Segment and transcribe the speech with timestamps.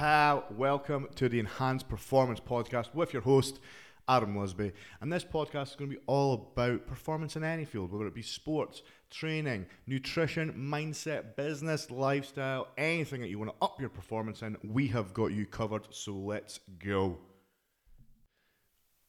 [0.00, 0.44] pal.
[0.56, 3.60] Welcome to the Enhanced Performance Podcast with your host,
[4.08, 4.72] Adam Lusby.
[5.02, 8.14] And this podcast is going to be all about performance in any field, whether it
[8.14, 14.40] be sports, training, nutrition, mindset, business, lifestyle, anything that you want to up your performance
[14.40, 15.86] in, we have got you covered.
[15.90, 17.18] So let's go.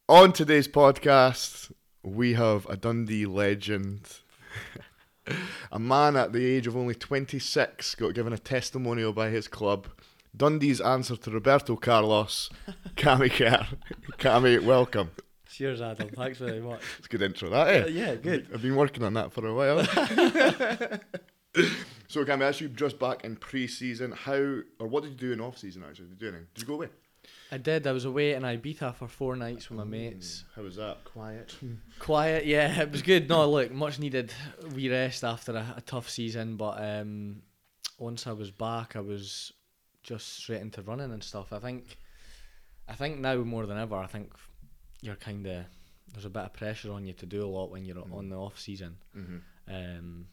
[0.09, 1.71] On today's podcast,
[2.03, 4.09] we have a Dundee legend.
[5.71, 9.87] a man at the age of only 26 got given a testimonial by his club.
[10.35, 12.49] Dundee's answer to Roberto Carlos,
[12.95, 13.67] Cammy Kerr.
[14.17, 15.11] Cammy, welcome.
[15.49, 16.09] Cheers, Adam.
[16.09, 16.81] Thanks very much.
[16.97, 17.83] It's a good intro, that, eh?
[17.83, 18.47] Uh, yeah, good.
[18.53, 19.83] I've been working on that for a while.
[22.07, 25.33] so, Cammy, as you just back in pre season, how, or what did you do
[25.33, 26.07] in off season actually?
[26.07, 26.47] Did you do anything?
[26.53, 26.87] Did you go away?
[27.51, 27.85] I did.
[27.85, 30.45] I was away in Ibiza for four nights with my mates.
[30.55, 31.03] How was that?
[31.03, 31.53] Quiet.
[31.99, 33.27] Quiet, yeah, it was good.
[33.27, 34.33] No, look, much needed
[34.73, 36.55] wee rest after a, a tough season.
[36.55, 37.41] But um,
[37.99, 39.51] once I was back, I was
[40.03, 41.53] just straight into running and stuff.
[41.53, 41.97] I think,
[42.87, 44.31] I think now more than ever, I think
[45.01, 45.65] you're kind of
[46.13, 48.13] there's a bit of pressure on you to do a lot when you're Mm.
[48.13, 48.97] on the off season.
[49.13, 50.27] hmm Um,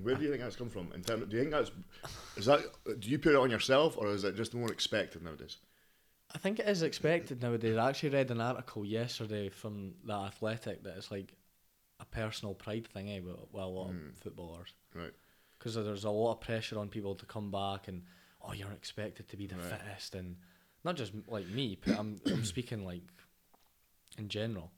[0.00, 0.92] Where do you think that's come from?
[0.92, 1.70] In terms, do you think that's
[2.36, 2.60] is that
[3.00, 5.56] do you put it on yourself or is it just more expected nowadays?
[6.32, 7.76] I think it is expected nowadays.
[7.76, 11.34] I actually read an article yesterday from the Athletic that it's like
[11.98, 14.10] a personal pride thing, eh, with, with a lot Mm.
[14.10, 14.72] of footballers.
[14.94, 15.12] Right.
[15.58, 18.04] Because there's a lot of pressure on people to come back and,
[18.42, 19.64] oh, you're expected to be the Right.
[19.64, 20.14] fittest.
[20.14, 20.36] And
[20.84, 23.02] not just like me, but I'm, I'm speaking like
[24.18, 24.70] in general.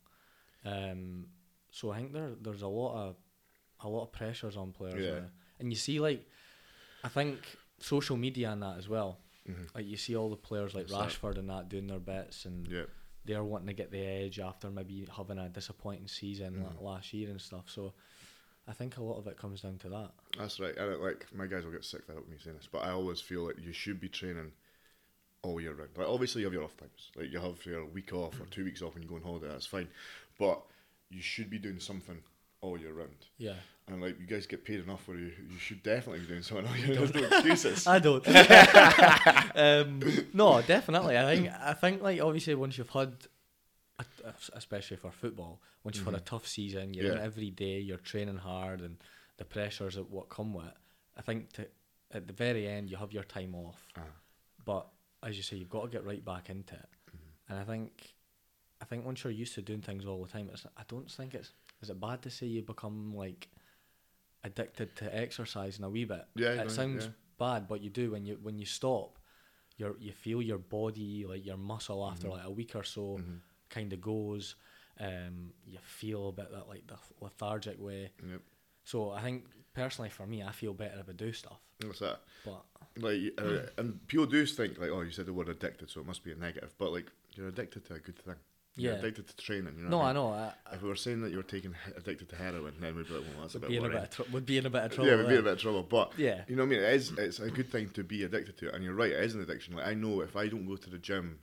[0.65, 1.27] Um,
[1.71, 3.17] so I think there there's a lot of
[3.81, 5.21] a lot of pressures on players, Yeah.
[5.21, 5.27] now.
[5.59, 6.29] and you see like
[7.03, 7.39] I think
[7.81, 9.19] social media and that as well.
[9.49, 9.75] Mhm.
[9.75, 11.21] Like you see all the players like That's that.
[11.23, 12.85] Rashford and that doing their bits, and Yeah.
[13.25, 17.31] they're wanting to get the edge after maybe having a disappointing season like last year
[17.31, 17.69] and stuff.
[17.71, 17.95] So
[18.69, 20.11] I think a lot of it comes down to that.
[20.39, 20.77] That's right.
[20.77, 22.91] And it, like my guys will get sick fed up me saying this, but I
[22.91, 24.53] always feel like you should be training
[25.43, 25.91] all year round.
[25.97, 27.11] Like obviously you have your off times.
[27.17, 29.49] Like you have your week off or two weeks off when you go on holiday,
[29.49, 29.89] that's fine.
[30.39, 30.63] But
[31.11, 32.19] you should be doing something
[32.61, 33.27] all year round.
[33.39, 33.55] Yeah,
[33.89, 36.67] And like you guys get paid enough where you you should definitely be doing something
[36.67, 37.09] all year round.
[37.13, 37.87] There's no excuses.
[37.89, 38.25] I don't.
[39.57, 40.01] um,
[40.33, 41.19] no, definitely.
[41.19, 43.13] I think I think like obviously once you've had,
[44.55, 47.25] especially for football, once you've had a tough season, you're in Mm-hmm.
[47.27, 48.97] Every day, you're training hard, and
[49.39, 50.67] the pressures that what come with.
[50.67, 50.75] it,
[51.17, 51.67] I think to,
[52.13, 54.01] at the very end you have your time off, Ah.
[54.65, 54.87] but
[55.23, 56.89] as you say, you've got to get right back into it.
[57.09, 57.53] Mm-hmm.
[57.53, 58.15] And I think,
[58.81, 61.35] I think once you're used to doing things all the time, it's I don't think
[61.35, 61.53] it's
[61.83, 63.49] is it bad to say you become like
[64.45, 66.25] addicted to exercise in a wee bit.
[66.35, 67.11] Yeah, it sounds yeah.
[67.39, 69.19] bad, but you do when you when you stop,
[69.77, 72.37] you you feel your body like your muscle after Mm-hmm.
[72.37, 73.21] like a week or so
[73.73, 74.55] kind of goes.
[75.01, 78.13] Um, you feel a bit that like the lethargic way.
[78.31, 78.41] Yep.
[78.85, 81.59] So I think personally for me, I feel better if I do stuff.
[81.85, 82.21] What's that?
[82.45, 82.63] But
[82.99, 86.07] Like, uh, and people do think like, oh, you said the word addicted, so it
[86.07, 86.75] must be a negative.
[86.79, 88.37] But like, you're addicted to a good thing.
[88.77, 88.99] You're Yeah.
[89.01, 89.75] addicted to training.
[89.79, 90.15] You know no, I mean?
[90.15, 90.29] know.
[90.33, 93.07] I, I If we were saying that you were taking addicted to heroin, then we'd
[93.09, 94.71] be like, well, that's a bit in a bit of tr- would be in a
[94.71, 95.11] bit of trouble.
[95.11, 95.83] yeah, we'd be in a bit of trouble.
[95.83, 96.45] But Yeah.
[96.49, 96.81] you know what I mean.
[96.85, 97.13] It is.
[97.19, 99.11] It's a good thing to be addicted to it, and you're right.
[99.13, 99.75] It is an addiction.
[99.77, 101.39] Like I know if I don't go to the gym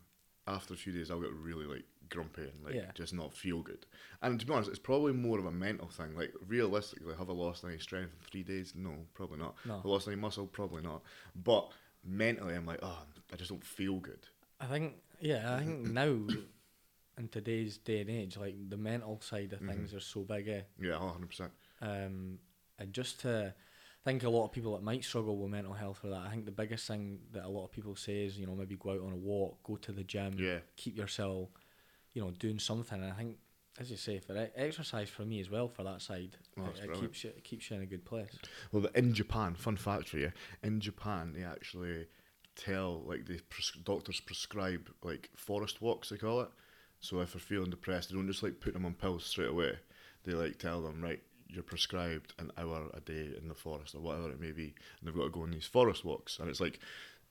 [0.47, 2.91] after a few days, I'll get really like grumpy and like Yeah.
[2.93, 3.85] just not feel good.
[4.21, 6.15] And to be honest, it's probably more of a mental thing.
[6.15, 8.73] Like realistically, have I lost any strength in three days?
[8.75, 9.55] No, probably not.
[9.65, 9.77] No.
[9.77, 10.47] Have I lost any muscle?
[10.47, 11.01] Probably not.
[11.35, 11.71] But
[12.03, 14.27] mentally, I'm like, oh, I just don't feel good.
[14.59, 16.17] I think yeah, I think now
[17.17, 20.61] in today's day and age, like the mental side of things are so big, eh?
[20.79, 21.27] Yeah, 100.
[21.29, 22.39] percent Um,
[22.77, 23.53] and just to
[24.05, 26.45] think a lot of people that might struggle with mental health or that, I think
[26.45, 29.01] the biggest thing that a lot of people say is, you know, maybe go out
[29.01, 30.59] on a walk, go to the gym, Yeah.
[30.77, 31.49] keep yourself,
[32.19, 33.01] you know, doing something.
[33.01, 33.37] And I think,
[33.79, 36.93] as you say, for exercise for me as well for that side, Oh, it, it
[36.99, 38.37] keeps you it keeps you in a good place.
[38.73, 42.07] Well, in Japan, fun fact for you, in Japan they actually
[42.55, 46.49] tell like the pres- doctors prescribe like forest walks they call it.
[46.99, 49.77] So if they're feeling depressed, they don't just like put them on pills straight away.
[50.25, 54.01] They like tell them right, you're prescribed an hour a day in the forest or
[54.01, 56.37] whatever it may be, and they've got to go on these forest walks.
[56.39, 56.79] And it's like,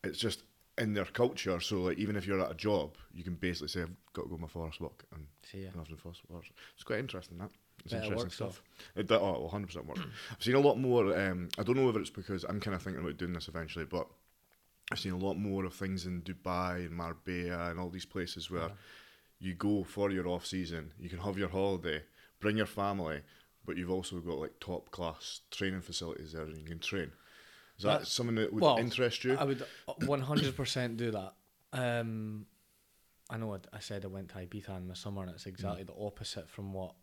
[0.02, 0.42] it's just
[0.78, 1.60] in their culture.
[1.60, 4.28] So like even if you're at a job, you can basically say I've got to
[4.28, 6.48] go on my forest walk and So yeah, and after the forest walks.
[6.74, 7.50] It's quite interesting that.
[7.84, 8.62] It's Bet it interesting stuff.
[8.96, 9.98] It oh, 100% work.
[10.32, 11.16] I've seen a lot more.
[11.18, 13.84] Um, I don't know whether it's because I'm kind of thinking about doing this eventually,
[13.84, 14.08] but
[14.90, 18.50] I've seen a lot more of things in Dubai and Marbella and all these places
[18.50, 18.70] where
[19.38, 22.02] you go for your off season, you can have your holiday,
[22.40, 23.20] bring your family,
[23.64, 27.12] but you've also got like top class training facilities there and you can train.
[27.78, 29.36] Is that That's- something that would well, interest you?
[29.36, 29.64] I would
[30.06, 31.34] one hundred percent do that.
[31.72, 32.46] Um,
[33.30, 35.84] I know I, I said I went to Ibiza in the summer, and it's exactly
[35.84, 36.94] the opposite from what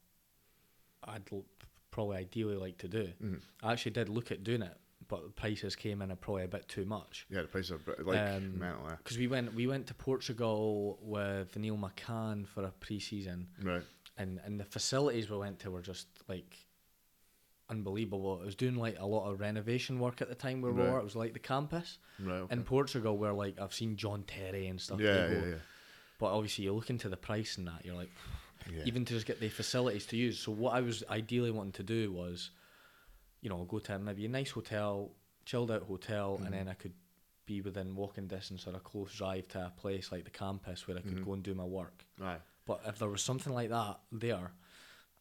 [1.04, 1.46] I'd l-
[1.92, 3.14] probably ideally like to do.
[3.22, 3.40] Mhm.
[3.64, 4.78] I actually did look at doing it
[5.08, 7.28] but the prices came in probably a bit too much.
[7.30, 8.88] Yeah, the prices are like Um, mental.
[8.98, 13.84] Because we went we went to Portugal with Neil McCann for a pre-season, Right.
[14.18, 16.66] and and the facilities we went to were just like
[17.70, 18.42] unbelievable.
[18.42, 21.00] It was doing like a lot of renovation work at the time where we were.
[21.00, 22.36] It was like the campus Right.
[22.40, 22.54] Okay.
[22.54, 25.00] in Portugal, where like I've seen John Terry and stuff.
[25.00, 25.56] yeah, yeah, yeah,
[26.20, 28.12] But obviously, you look into the price and that, you're like,
[28.72, 28.84] yeah.
[28.86, 30.40] even to just get the facilities to use.
[30.40, 32.52] So what I was ideally wanting to do was,
[33.42, 35.12] you know, go to maybe a nice hotel,
[35.46, 36.46] chilled out hotel, Mhm.
[36.46, 36.94] and then I could
[37.46, 40.98] be within walking distance or a close drive to a place like the campus where
[40.98, 41.26] I could Mhm.
[41.26, 42.04] go and do my work.
[42.20, 42.40] Aye.
[42.66, 44.54] But if there was something like that there,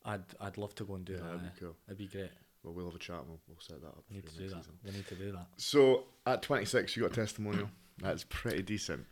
[0.05, 1.25] I'd I'd love to go and do Yeah, that.
[1.27, 1.51] that'd eh.
[1.55, 1.77] be cool.
[1.87, 2.31] It'd be great.
[2.63, 4.05] Well, we'll have a chat and we'll, we'll set that up.
[4.09, 4.57] We need to do that.
[4.57, 4.73] season.
[4.85, 5.47] We need to do that.
[5.59, 7.69] So at 26, you got a testimonial.
[7.99, 9.05] That's pretty decent.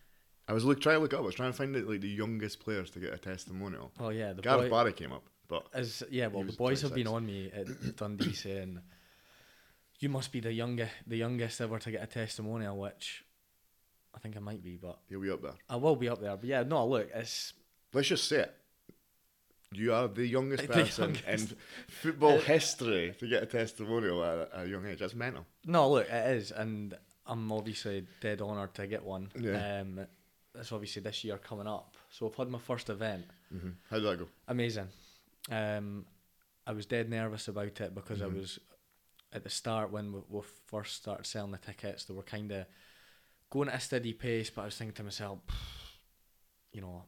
[0.49, 1.21] I was look trying to look up.
[1.21, 3.93] I was trying to find like the youngest players to get a testimonial.
[4.01, 6.95] Oh yeah, the Gareth boy, Barry came up, but as yeah, well, the boys have
[6.95, 8.81] been on me at Dundee saying
[10.01, 13.25] you must be the youngest, the youngest ever to get a testimonial, which
[14.15, 15.55] I think I might be, but you'll be up there.
[15.69, 16.37] I will be up there.
[16.37, 17.53] But yeah, no, look, it's
[17.95, 18.55] Let's just say it.
[19.75, 21.51] You are the youngest The person youngest.
[21.53, 21.57] in
[21.89, 24.99] football history to get a testimonial at a, young age.
[25.01, 25.47] That's mental.
[25.65, 26.97] no, look, it is, and
[27.27, 29.31] I'm obviously dead honoured to get one.
[29.39, 29.81] Yeah.
[29.81, 30.01] Um,
[30.55, 33.25] it's obviously this year coming up, so I've had my first event.
[33.51, 34.29] hmm How did that go?
[34.49, 34.89] Amazing.
[35.51, 36.05] Um,
[36.67, 38.25] I was dead nervous about it because Mhm.
[38.25, 38.59] I was
[39.33, 42.05] at the start when we, we first started selling the tickets.
[42.05, 42.67] They were kind of
[43.51, 45.39] going at a steady pace, but I was thinking to myself,
[46.73, 47.05] you know,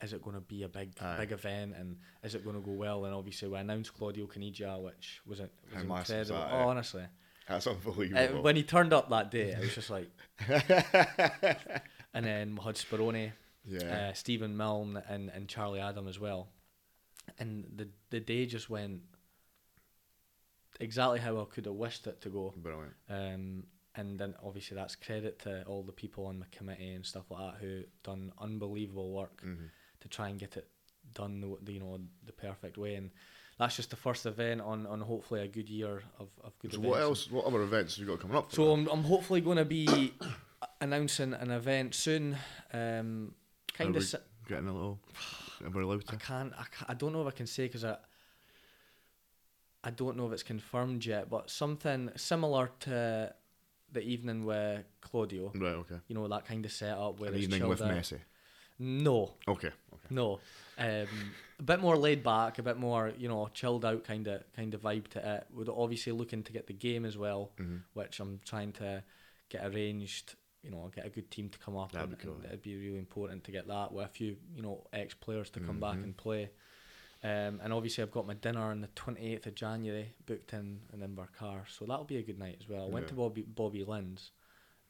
[0.00, 1.16] is it going to be a big Aye.
[1.18, 3.04] big event and is it going to go well?
[3.04, 6.36] And obviously, we announced Claudio Caniggia, which was, it was How incredible.
[6.40, 7.02] that, oh, honestly,
[7.48, 8.42] That's Uh, unbelievable.
[8.42, 10.08] when he turned up that day, it was just like,
[12.14, 13.32] and then we had Speroni
[13.66, 14.08] yeah.
[14.10, 16.48] uh, Stephen Milne and, and Charlie Adam as well.
[17.38, 19.02] And the the day just went
[20.80, 22.54] exactly how I could have wished it to go.
[22.56, 22.94] Brilliant.
[23.08, 27.24] Um, and then obviously that's credit to all the people on the committee and stuff
[27.30, 29.54] like that who done unbelievable work hmm
[30.00, 30.68] to try and get it
[31.14, 32.94] done the, the you know the perfect way.
[32.94, 33.10] And
[33.58, 36.78] that's just the first event on, on hopefully a good year of, of good So
[36.78, 36.90] events.
[36.90, 37.30] what else?
[37.30, 38.50] What other events have you got coming up?
[38.50, 38.72] For So?
[38.72, 40.12] I'm, I'm hopefully going to be
[40.80, 42.36] announcing an event soon.
[42.72, 43.34] Um,
[43.74, 44.04] kind of.
[44.04, 44.18] Si-
[44.48, 44.98] getting a little.
[45.64, 46.90] Allowed I can't, I can't.
[46.90, 47.96] I don't know if I can say because I.
[49.84, 53.32] I don't know if it's confirmed yet, but something similar to
[53.92, 55.52] the evening with Claudio.
[55.54, 55.74] Right.
[55.76, 55.94] Okay.
[56.08, 57.90] You know that kind of setup where An it's evening with out.
[57.90, 58.18] Messi.
[58.78, 59.68] No, Okay.
[59.92, 60.06] Okay.
[60.10, 60.40] no.
[60.78, 61.08] Um,
[61.58, 64.72] a bit more laid back, a bit more you know chilled out kind of kind
[64.74, 65.46] of vibe to it.
[65.52, 69.02] We're obviously looking to get the game as well, hmm which I'm trying to
[69.48, 70.36] get arranged.
[70.62, 72.48] You know, get a good team to come up, That'd and, be cool, and yeah.
[72.50, 75.60] it'd be really important to get that with a few you know ex players to
[75.60, 76.02] come back Mhm.
[76.04, 76.50] and play.
[77.24, 81.00] Um, and obviously, I've got my dinner on the 28th of January booked in in
[81.00, 82.84] Invercar, so that'll be a good night as well.
[82.86, 84.30] I went to Bobby Bobby Linn's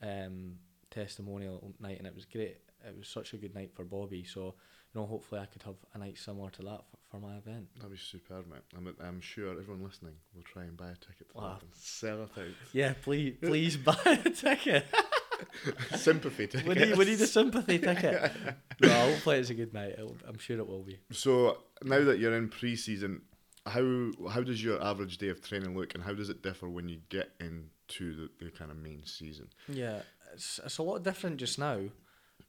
[0.03, 0.59] um,
[0.91, 2.59] testimonial night, and it was great.
[2.87, 4.25] It was such a good night for Bobby.
[4.25, 4.55] So,
[4.95, 7.67] you know, hopefully, I could have a night similar to that for, for my event.
[7.77, 8.61] That'd be superb, mate.
[8.77, 11.55] I'm, I'm sure everyone listening will try and buy a ticket to Wow.
[11.55, 12.47] that and sell it out.
[12.73, 14.87] Yeah, please, please buy a ticket.
[15.97, 16.67] Sympathy ticket.
[16.67, 18.33] we need, we need a sympathy ticket.
[18.81, 19.93] no, hopefully, it's a good night.
[19.99, 20.99] It'll, I'm sure it will be.
[21.13, 23.23] So now that you're in pre-season,
[23.67, 26.89] how how does your average day of training look, and how does it differ when
[26.89, 29.49] you get into the, the kind of main season?
[29.69, 30.01] Yeah,
[30.35, 31.81] it's it's a lot different just now.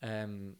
[0.01, 0.55] Um,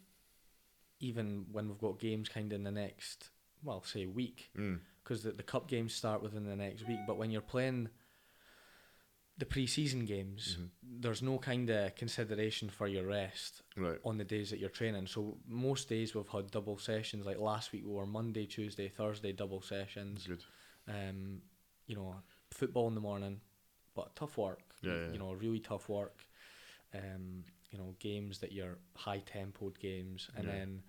[1.00, 3.30] even when we've got games kind of in the next,
[3.64, 4.80] well, say week, Mm.
[5.04, 7.00] because the, the cup games start within the next week.
[7.08, 7.90] But when you're playing
[9.38, 10.70] the pre-season games, Mhm.
[10.84, 13.98] there's no kind of consideration for your rest Right.
[14.04, 15.08] on the days that you're training.
[15.08, 17.26] So most days we've had double sessions.
[17.26, 20.28] Like last week we were Monday, Tuesday, Thursday double sessions.
[20.28, 20.44] Good.
[20.88, 21.42] Um,
[21.88, 23.40] you know, football in the morning,
[23.94, 24.62] but tough work.
[24.82, 25.12] Yeah, you, yeah.
[25.14, 26.18] you know, really tough work.
[26.94, 30.52] Um, you know, games that you're high tempoed games, and Yeah.
[30.54, 30.84] then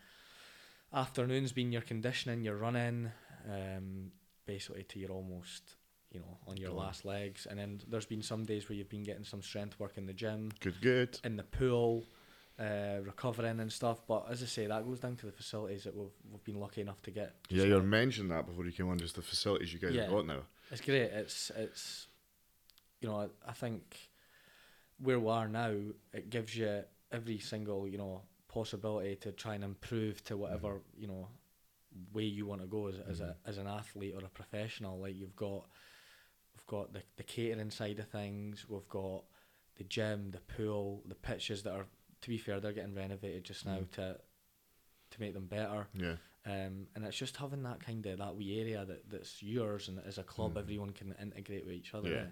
[0.92, 3.12] afternoons being your conditioning, your running,
[3.48, 4.12] um,
[4.46, 5.76] basically to you're almost,
[6.10, 6.78] you know, on your Done.
[6.78, 7.46] last legs.
[7.46, 10.12] And then there's been some days where you've been getting some strength work in the
[10.12, 10.80] gym, Good.
[10.80, 11.20] Good.
[11.22, 12.04] in the pool,
[12.58, 14.06] uh, recovering and stuff.
[14.06, 16.80] But as I say, that goes down to the facilities that we've we've been lucky
[16.80, 17.34] enough to get.
[17.48, 18.98] Yeah, you mentioned that before you came on.
[18.98, 20.02] Just the facilities you guys Yeah.
[20.02, 20.42] have got now.
[20.70, 21.02] It's great.
[21.12, 22.08] It's it's
[23.00, 24.09] you know, I, I think
[25.02, 25.74] where we are now,
[26.12, 31.06] it gives you every single, you know, possibility to try and improve to whatever, you
[31.06, 31.28] know,
[32.12, 34.98] way you want to go as, as a as an athlete or a professional.
[35.00, 35.66] Like you've got
[36.54, 39.24] we've got the, the catering side of things, we've got
[39.76, 41.86] the gym, the pool, the pitches that are
[42.20, 43.90] to be fair, they're getting renovated just now Mhm.
[43.92, 44.20] to
[45.10, 45.86] to make them better.
[45.94, 46.16] Yeah.
[46.46, 49.98] Um, and it's just having that kind of that wee area that, that's yours and
[50.06, 50.58] as a club Mhm.
[50.60, 52.08] everyone can integrate with each other.
[52.10, 52.26] Yeah.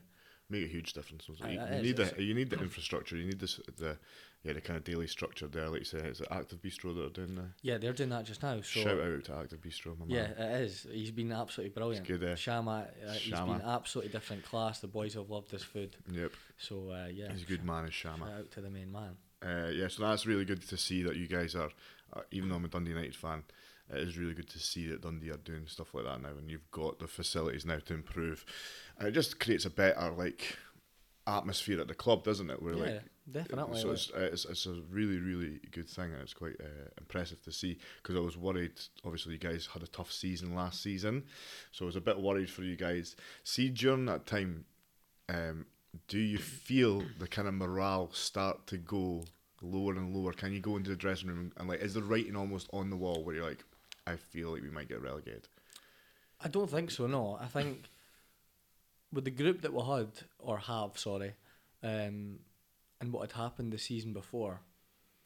[0.51, 1.27] Make a huge difference.
[1.27, 1.49] doesn't it?
[1.49, 3.17] Aye, You, that need the you need the infrastructure.
[3.17, 3.99] You need this the
[4.45, 5.69] yeah the kind of daily structure there.
[5.69, 8.25] Like you say, it's an Active Bistro that are doing the Yeah, they're doing that
[8.25, 8.57] just now.
[8.57, 10.51] So shout out to Active Bistro, my yeah, man.
[10.53, 10.87] it is.
[10.91, 12.07] He's been absolutely brilliant.
[12.07, 12.35] good, eh?
[12.35, 13.63] Shama, uh, he's been Shama.
[13.67, 14.81] absolutely different class.
[14.81, 15.97] The boys have loved his food.
[16.11, 18.33] Yep, So uh, yeah, he's a good man, is Shout Shama.
[18.39, 19.17] out to the main man.
[19.45, 21.71] Uh, yeah, so that's really good to see that you guys are.
[22.13, 23.43] Uh, even though I'm a Dundee United fan,
[23.91, 26.51] it is really good to see that Dundee are doing stuff like that now, and
[26.51, 28.45] you've got the facilities now to improve,
[28.99, 30.57] and it just creates a better like
[31.27, 32.63] atmosphere at the club, doesn't it?
[32.63, 33.81] Where yeah, like definitely.
[33.81, 37.53] So it's, it's it's a really really good thing, and it's quite uh, impressive to
[37.53, 37.79] see.
[38.03, 38.73] Because I was worried.
[39.05, 41.25] Obviously, you guys had a tough season last season,
[41.73, 43.17] so I was a bit worried for you guys.
[43.45, 44.65] See, during that time,
[45.29, 45.67] um,
[46.09, 49.25] do you feel the kind of morale start to go
[49.63, 50.33] lower and lower?
[50.33, 52.97] Can you go into the dressing room and like, is the writing almost on the
[52.97, 53.65] wall where you're like,
[54.09, 55.49] I feel like we might get relegated?
[56.41, 57.07] I don't think so.
[57.07, 57.91] No, I think
[59.13, 61.35] with the group that we had or have, sorry,
[61.83, 62.41] um,
[63.01, 64.61] and what had happened the season before,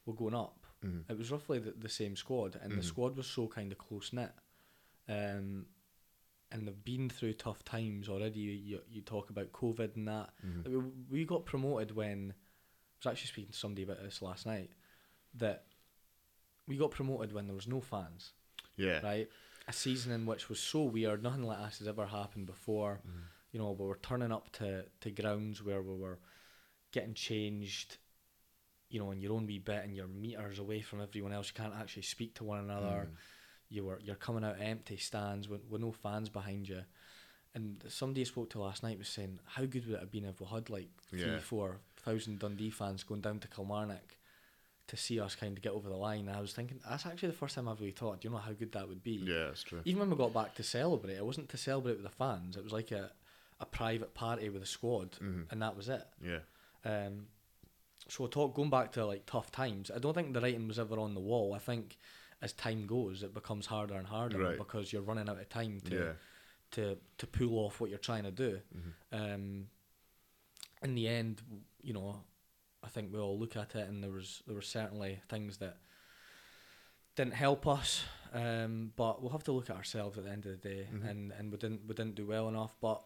[0.06, 0.66] we're going up.
[0.84, 1.04] Mhm.
[1.08, 2.84] It was roughly the, the same squad, and the Mhm.
[2.84, 4.32] squad was so kind of close knit.
[5.08, 5.66] Um,
[6.50, 8.40] and they've been through tough times already.
[8.40, 10.30] You, you talk about COVID and that.
[10.44, 10.64] Mhm.
[10.64, 10.74] Like,
[11.10, 14.70] we, we got promoted when I was actually speaking to somebody about this last night.
[15.34, 15.66] That
[16.66, 18.32] we got promoted when there was no fans
[18.76, 19.00] Yeah.
[19.02, 19.28] right?
[19.68, 23.00] A season in which was so weird, nothing like this has ever happened before.
[23.06, 23.22] Mhm.
[23.52, 26.18] You know, we were turning up to, to grounds where we were
[26.90, 27.98] getting changed,
[28.88, 31.48] you know, in your own wee bit and your meters away from everyone else.
[31.48, 33.08] You can't actually speak to one another.
[33.10, 33.16] Mm.
[33.68, 36.82] You were you're coming out empty stands with, with no fans behind you.
[37.54, 40.24] And somebody I spoke to last night was saying, how good would it have been
[40.24, 41.38] if we had like three, Yeah.
[41.38, 44.16] four thousand Dundee fans going down to Kilmarnock
[44.88, 46.28] to see us kind of get over the line.
[46.28, 48.40] And I was thinking, that's actually the first time I've really thought, do you know
[48.40, 49.12] how good that would be?
[49.24, 49.80] Yeah, that's true.
[49.84, 52.56] Even when we got back to celebrate, it wasn't to celebrate with the fans.
[52.56, 53.10] It was like a,
[53.60, 55.46] a private party with the squad, Mhm.
[55.50, 56.06] and that was it.
[56.22, 56.40] Yeah.
[56.84, 57.28] Um,
[58.08, 59.90] so talk going back to like tough times.
[59.94, 61.54] I don't think the writing was ever on the wall.
[61.54, 61.96] I think
[62.42, 64.58] as time goes, it becomes harder and harder Right.
[64.58, 66.12] because you're running out of time to Yeah.
[66.72, 68.60] to to pull off what you're trying to do.
[68.76, 68.92] Mhm.
[69.34, 69.68] Um,
[70.82, 71.40] in the end,
[71.82, 72.24] you know,
[72.82, 75.76] I think we all look at it, and there was there were certainly things that
[77.16, 78.04] didn't help us.
[78.34, 81.06] Um, but we'll have to look at ourselves at the end of the day, Mhm.
[81.10, 82.74] and, and we didn't we didn't do well enough.
[82.80, 83.02] But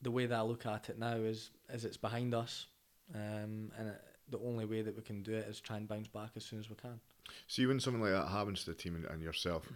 [0.00, 2.66] the way that I look at it now is is it's behind us,
[3.14, 6.08] um, and it, the only way that we can do it is try and bounce
[6.08, 7.00] back as soon as we can.
[7.46, 9.68] See, when something like that happens to the team and, and yourself,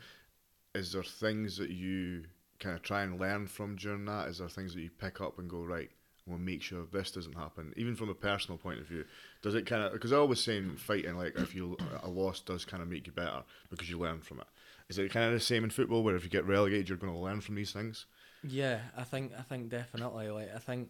[0.74, 2.24] is there things that you
[2.58, 4.28] kind of try and learn from during that?
[4.28, 5.90] Is there things that you pick up and go, right,
[6.30, 7.74] we'll make sure this doesn't happen?
[7.76, 9.04] Even from a personal point of view,
[9.42, 12.40] does it kind of, because I always say in fighting, like, if you, a loss
[12.40, 14.46] does kind of make you better because you learn from it.
[14.88, 17.12] Is it kind of the same in football where if you get relegated, you're going
[17.12, 18.06] to learn from these things?
[18.42, 20.30] Yeah, I think I think definitely.
[20.30, 20.88] Like I think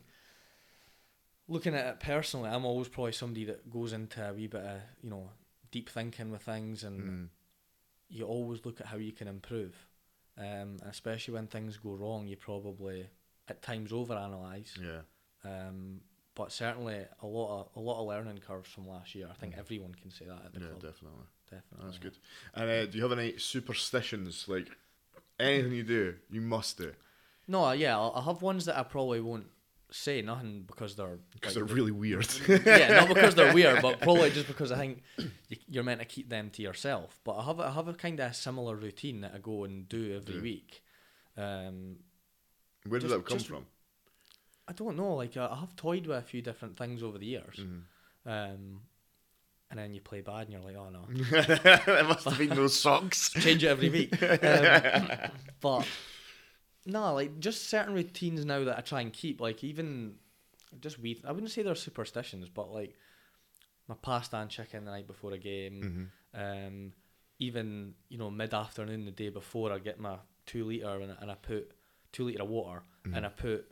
[1.49, 4.80] looking at it personally, I'm always probably somebody that goes into a wee bit of
[5.02, 5.30] you know
[5.70, 7.28] deep thinking with things, and Mm.
[8.09, 9.87] you always look at how you can improve.
[10.38, 13.09] Um, especially when things go wrong, you probably
[13.49, 14.78] at times overanalyze.
[14.80, 15.02] Yeah.
[15.44, 16.00] Um,
[16.35, 19.28] but certainly a lot of a lot of learning curves from last year.
[19.30, 19.59] I think Mhm.
[19.59, 20.82] everyone can say that at the Yeah, club.
[20.82, 21.26] definitely.
[21.50, 21.87] Definitely.
[21.87, 22.16] That's good.
[22.54, 24.47] And uh, do you have any superstitions?
[24.49, 24.68] Like,
[25.38, 26.92] anything you do, you must do.
[27.49, 29.47] No, yeah, I'll, I'll have ones that I probably won't
[29.90, 32.28] say nothing because they're Because like, they're really weird.
[32.49, 35.02] yeah, not because they're weird, but probably just because I think
[35.49, 37.18] you, you're meant to keep them to yourself.
[37.25, 39.88] But I have a, I have a kind of similar routine that I go and
[39.88, 40.42] do every Yeah.
[40.42, 40.85] week.
[41.37, 41.97] Um,
[42.87, 43.66] Where did Just- that come just- from?
[44.70, 47.56] I don't know, like I have toyed with a few different things over the years,
[47.58, 47.82] Mhm.
[48.24, 48.80] um,
[49.70, 51.04] and then you play bad and you're like, oh no,
[51.86, 53.30] there must have been those socks.
[53.44, 54.22] change it every week.
[54.22, 55.86] Um, but
[56.86, 60.14] no, like just certain routines now that I try and keep, like even
[60.80, 62.96] just we, I wouldn't say they're superstitions, but like
[63.88, 66.10] my pasta and chicken the night before a game.
[66.34, 66.66] Mhm.
[66.66, 66.92] Um,
[67.40, 71.30] even you know mid afternoon the day before, I get my two liter and, and
[71.30, 71.72] I put
[72.12, 73.16] two liter of water Mhm.
[73.16, 73.70] and I put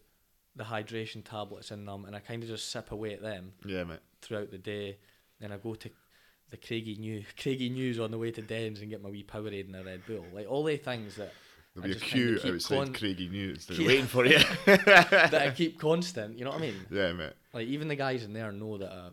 [0.58, 3.84] the hydration tablets in them and I kind of just sip away at them Yeah,
[3.84, 4.00] mate.
[4.20, 4.98] throughout the day.
[5.40, 5.90] Then I go to
[6.50, 9.66] the Craigie New Craigie News on the way to Dens and get my wee Powerade
[9.66, 10.26] and a Red Bull.
[10.34, 11.32] Like all the things that
[11.74, 13.66] There'll I be a queue outside con- Craigie News.
[13.66, 14.38] They're waiting for you.
[14.66, 16.38] that I keep constant.
[16.38, 16.74] You know what I mean?
[16.90, 17.32] yeah, mate.
[17.54, 19.08] Like even the guys in there know that I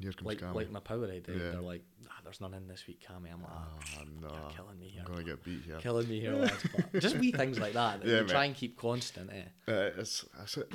[0.00, 0.54] Here comes like Cammy.
[0.54, 1.28] like my Powerade.
[1.28, 1.50] Yeah.
[1.50, 3.32] They're like, ah, there's none in this week, Cammy.
[3.32, 3.66] I'm like, ah,
[3.98, 4.28] Oh, no.
[4.28, 5.02] you're killing me here.
[5.06, 5.76] I'm going to get beat here.
[5.78, 6.66] killing me here, lads.
[6.92, 9.30] But just wee things like that that Yeah, you try and keep constant.
[9.30, 9.42] Eh?
[9.70, 10.24] Uh, it's,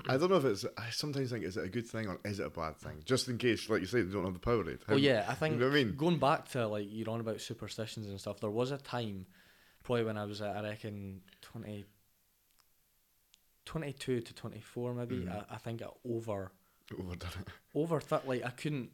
[0.07, 0.65] I don't know if it's.
[0.77, 3.01] I sometimes think is it a good thing or is it a bad thing?
[3.03, 4.79] Just in case, like you say, they don't have the Powerade.
[4.89, 5.95] Oh yeah, I think You know what I mean?
[5.95, 8.39] going back to like you're on about superstitions and stuff.
[8.39, 9.25] There was a time,
[9.83, 11.85] probably when I was at I reckon twenty
[13.65, 15.15] 22 to 24 maybe.
[15.21, 15.31] Mhm.
[15.49, 16.51] I, I think I over
[16.99, 17.47] Overdone it.
[17.73, 18.91] over like I couldn't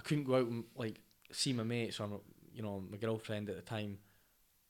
[0.00, 2.16] I couldn't go out and like see my mates or my,
[2.54, 3.98] you know my girlfriend at the time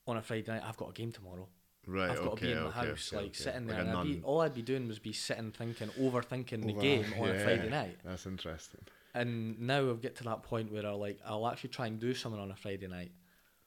[0.07, 0.63] on a Friday night.
[0.65, 1.49] I've got a game tomorrow.
[1.87, 2.11] Right.
[2.11, 3.79] I've got okay, to be in my okay, house, okay, like sitting there.
[3.79, 7.15] a and I'd be, all I'd be doing was be sitting thinking, overthinking the game
[7.15, 7.99] on a Friday night.
[8.05, 8.81] That's interesting.
[9.15, 12.15] And now I've get to that point where I like I'll actually try and do
[12.15, 13.13] something on a Friday night.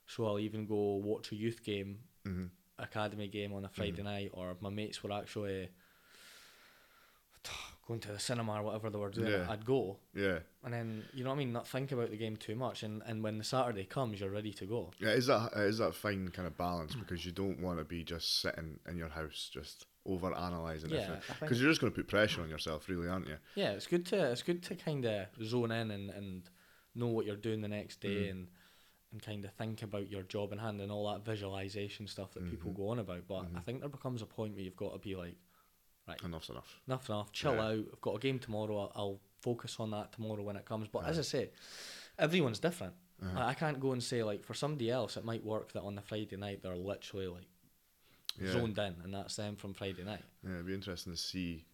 [0.08, 2.46] So I'll even go watch a youth game, hmm
[2.79, 4.03] academy game on a Friday Mm-hmm.
[4.03, 5.70] night, or my mates were actually
[7.88, 9.32] going to the cinema or whatever they were doing.
[9.32, 9.46] Yeah.
[9.50, 10.40] I'd go, Yeah.
[10.63, 11.52] and then you know what I mean.
[11.54, 14.54] Not think about the game too much, and and when the Saturday comes, you're ready
[14.54, 14.92] to go.
[15.00, 18.04] Yeah, is that is that fine kind of balance because you don't want to be
[18.04, 21.96] just sitting in your house just over analysing Yeah, everything because you're just going to
[21.98, 23.38] put pressure on yourself, really, aren't you?
[23.56, 26.50] Yeah, it's good to it's good to kind of zone in and, and
[26.96, 28.32] know what you're doing the next day Mm.
[28.32, 28.48] and
[29.12, 32.50] and kind of think about your job in hand and all that visualization stuff that
[32.50, 32.75] people Mhm.
[32.78, 33.28] go on about.
[33.28, 33.63] But I Mhm.
[33.63, 35.36] think there becomes a point where you've got to be like,
[36.24, 36.79] Enough's enough.
[36.88, 37.62] enough, enough, chill Yeah.
[37.65, 37.86] out.
[37.93, 38.77] I've got a game tomorrow.
[38.77, 40.88] I'll, I'll focus on that tomorrow when it comes.
[40.88, 41.25] But as I Right.
[41.25, 41.51] say,
[42.19, 42.93] everyone's different.
[43.22, 43.39] Uh-huh.
[43.39, 45.95] Like, I can't go and say like for somebody else it might work that on
[45.95, 47.48] the Friday night they're literally like
[48.39, 48.51] Yeah.
[48.51, 50.24] zoned in and that's them from Friday night.
[50.43, 51.65] Yeah, it'd be interesting to see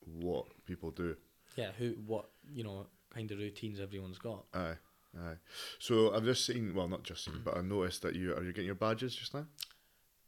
[0.00, 1.16] what people do.
[1.56, 4.46] Yeah, who what you know kind of routines everyone's got.
[4.54, 4.76] Aye,
[5.18, 5.36] aye.
[5.78, 8.52] So I've just seen, well, not just seen, but I noticed that you are you
[8.52, 9.46] getting your badges just now.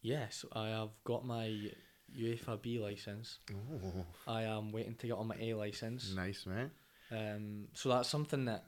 [0.02, 1.70] Yes, I have got my
[2.18, 3.38] UEFA B license.
[3.52, 6.12] Oh, I am waiting to get on my A license.
[6.14, 6.70] nice, man.
[7.10, 8.64] Um, so that's something that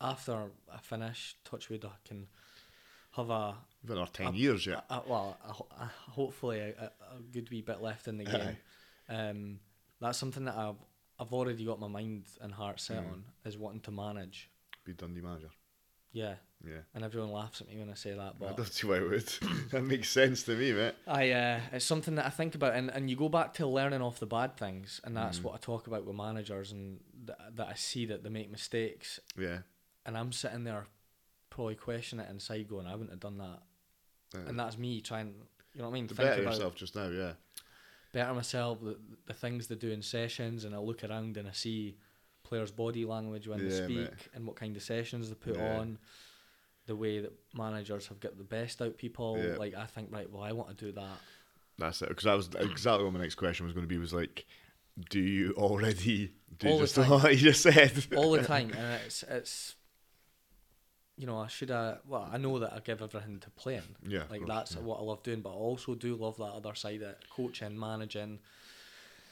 [0.00, 2.26] after I finish Touchwood, I can
[3.12, 3.56] have a,
[3.86, 4.84] You've ten Uh, years yet.
[4.90, 8.56] a well, a, a, hopefully a, a a good wee bit left in the game.
[9.08, 9.60] Um,
[10.00, 10.76] that's something that I've
[11.20, 13.12] I've already got my mind and heart set Mm.
[13.12, 14.50] on is wanting to manage.
[14.84, 15.50] Be Dundee manager.
[16.12, 16.78] Yeah, Yeah.
[16.94, 19.08] and everyone laughs at me when I say that, but I don't see why it
[19.08, 19.32] would.
[19.70, 20.94] that makes sense to me, mate.
[21.06, 24.00] I uh, it's something that I think about, and, and you go back to learning
[24.02, 25.42] off the bad things, and that's Mhm.
[25.44, 29.20] what I talk about with managers, and th- that I see that they make mistakes,
[29.36, 29.58] Yeah.
[30.06, 30.86] and I'm sitting there
[31.50, 33.62] probably questioning it inside, going, I wouldn't have done that,
[34.34, 35.34] Uh, and that's me trying,
[35.74, 37.34] you know what I mean, to think better about yourself just now, yeah.
[38.12, 41.52] better myself, the, the things they do in sessions, and I look around and I
[41.52, 41.98] see
[42.48, 44.28] players' body language when they speak, mate.
[44.34, 45.78] and what kind of sessions they put Yeah.
[45.80, 45.98] on.
[46.86, 49.56] The way that managers have got the best out people, Yeah.
[49.56, 51.18] like I think, right, well, I want to do that.
[51.76, 52.08] That's it.
[52.08, 53.98] Because that was exactly what my next question was going to be.
[53.98, 54.46] Was like,
[55.10, 57.10] do you already do All the just time.
[57.10, 58.06] what you just said?
[58.16, 59.74] all the time, and it's it's.
[61.18, 62.00] You know, I should have.
[62.06, 63.96] Well, I know that I give everything to playing.
[64.06, 64.20] yeah.
[64.30, 64.82] Like course, that's yeah.
[64.82, 68.38] what I love doing, but I also do love that other side of coaching, managing.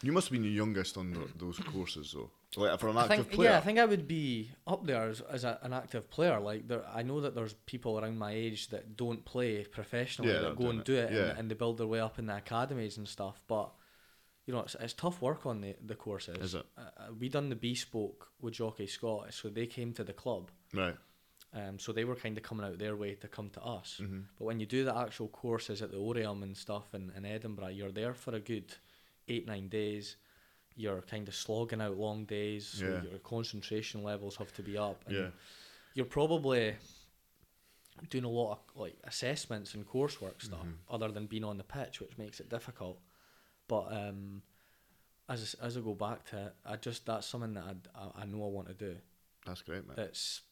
[0.02, 2.30] You must have been the youngest on tho- those courses, though.
[2.56, 3.50] Like for an I think, player.
[3.50, 6.38] yeah, I think I would be up there as, as a, an active player.
[6.40, 10.40] Like there, I know that there's people around my age that don't play professionally Yeah,
[10.40, 11.30] that go and do it, Yeah.
[11.30, 13.40] and, and they build their way up in the academies and stuff.
[13.46, 13.72] But
[14.46, 16.38] you know, it's, it's tough work on the the courses.
[16.38, 16.64] Is it?
[16.78, 20.50] Uh, uh, we done the bespoke with Jockey Scottish, so they came to the club.
[20.72, 20.96] right.
[21.52, 23.96] Um, so they were kind of coming out their way to come to us.
[23.98, 27.24] hmm But when you do the actual courses at the Oriam and stuff in, in
[27.24, 28.74] Edinburgh, you're there for a good
[29.28, 30.16] eight, nine days.
[30.76, 33.02] You're kind of slogging out long days, so Yeah.
[33.10, 35.02] your concentration levels have to be up.
[35.06, 35.30] And Yeah.
[35.94, 36.76] You're probably
[38.10, 40.76] doing a lot of like assessments and coursework stuff Mhm.
[40.90, 43.00] other than being on the pitch, which makes it difficult.
[43.68, 44.42] But um,
[45.28, 48.44] as as I go back to it, I just that's something that I I know
[48.44, 49.00] I want to do.
[49.46, 49.96] That's great, man.
[49.96, 50.42] That's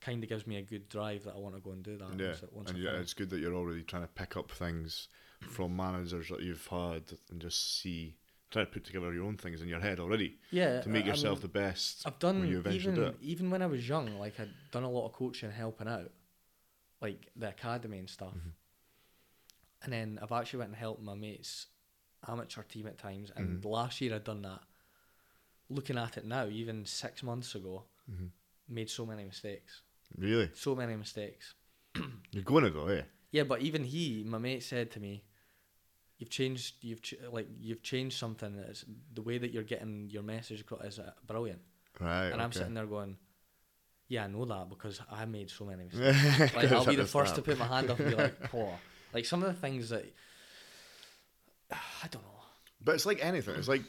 [0.00, 2.18] kind of gives me a good drive that I want to go and do that.
[2.18, 2.26] yeah.
[2.28, 3.02] once, once and yeah, finish.
[3.04, 5.08] it's good that you're already trying to pick up things
[5.40, 8.14] from managers that you've had and just see,
[8.50, 11.08] try to put together your own things in your head already yeah, to make I-
[11.08, 12.06] yourself mean, the best.
[12.06, 13.16] I've done when you eventually even do it.
[13.20, 16.10] even when I was young, like I'd done a lot of coaching, helping out,
[17.00, 18.34] like the academy and stuff.
[18.34, 18.52] Mhm.
[19.82, 21.66] And then I've actually went and helped my mates
[22.26, 23.30] amateur team at times.
[23.36, 23.64] And Mhm.
[23.64, 24.62] last year I'd done that.
[25.68, 28.30] Looking at it now, even six months ago, Mhm.
[28.68, 29.82] made so many mistakes.
[30.16, 30.50] Really?
[30.54, 31.54] So many mistakes.
[32.30, 33.02] You're going to go, eh?
[33.32, 35.24] Yeah, but even he, my mate, said to me,
[36.18, 36.74] "You've changed.
[36.82, 38.54] You've ch- like you've changed something.
[38.68, 41.60] It's the way that you're getting your message across is uh, brilliant."
[42.00, 42.28] Right.
[42.28, 43.16] and I'm sitting there going,
[44.08, 46.54] "Yeah, I know that because I made so many mistakes.
[46.54, 48.72] like I'll be the first to put my hand up and be like, "Oh,
[49.14, 50.04] like some of the things that
[51.72, 52.30] I don't know."
[52.82, 53.54] But it's like anything.
[53.56, 53.82] It's like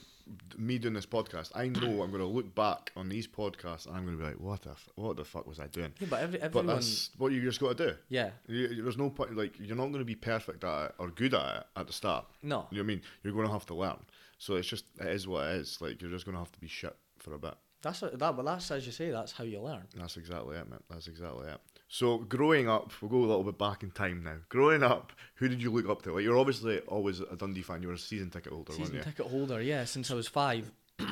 [0.57, 1.51] me doing this podcast.
[1.55, 4.29] I know I'm going to look back on these podcasts and I'm going to be
[4.29, 5.93] like, what the, f- what the fuck was I doing?
[5.99, 7.95] Yeah, but every But that's what you just got to do.
[8.09, 9.35] yeah, You, there's no point.
[9.37, 11.93] Like you're not going to be perfect at it or good at it at the
[11.93, 12.25] start.
[12.43, 13.01] no, You know what I mean?
[13.23, 13.97] You're going to have to learn.
[14.39, 15.79] So it's just it is what it is.
[15.81, 17.55] Like you're just going to have to be shit for a bit.
[17.81, 19.11] That's a, that, but that's as you say.
[19.11, 19.83] That's how you learn.
[19.95, 20.79] That's exactly it, man.
[20.89, 21.59] That's exactly it.
[21.89, 24.37] So growing up, we'll go a little bit back in time now.
[24.49, 26.13] Growing up, who did you look up to?
[26.13, 27.81] Like you're obviously always a Dundee fan.
[27.81, 29.11] You were a season ticket holder, Season weren't you?
[29.11, 30.69] ticket holder, yeah, since I was five.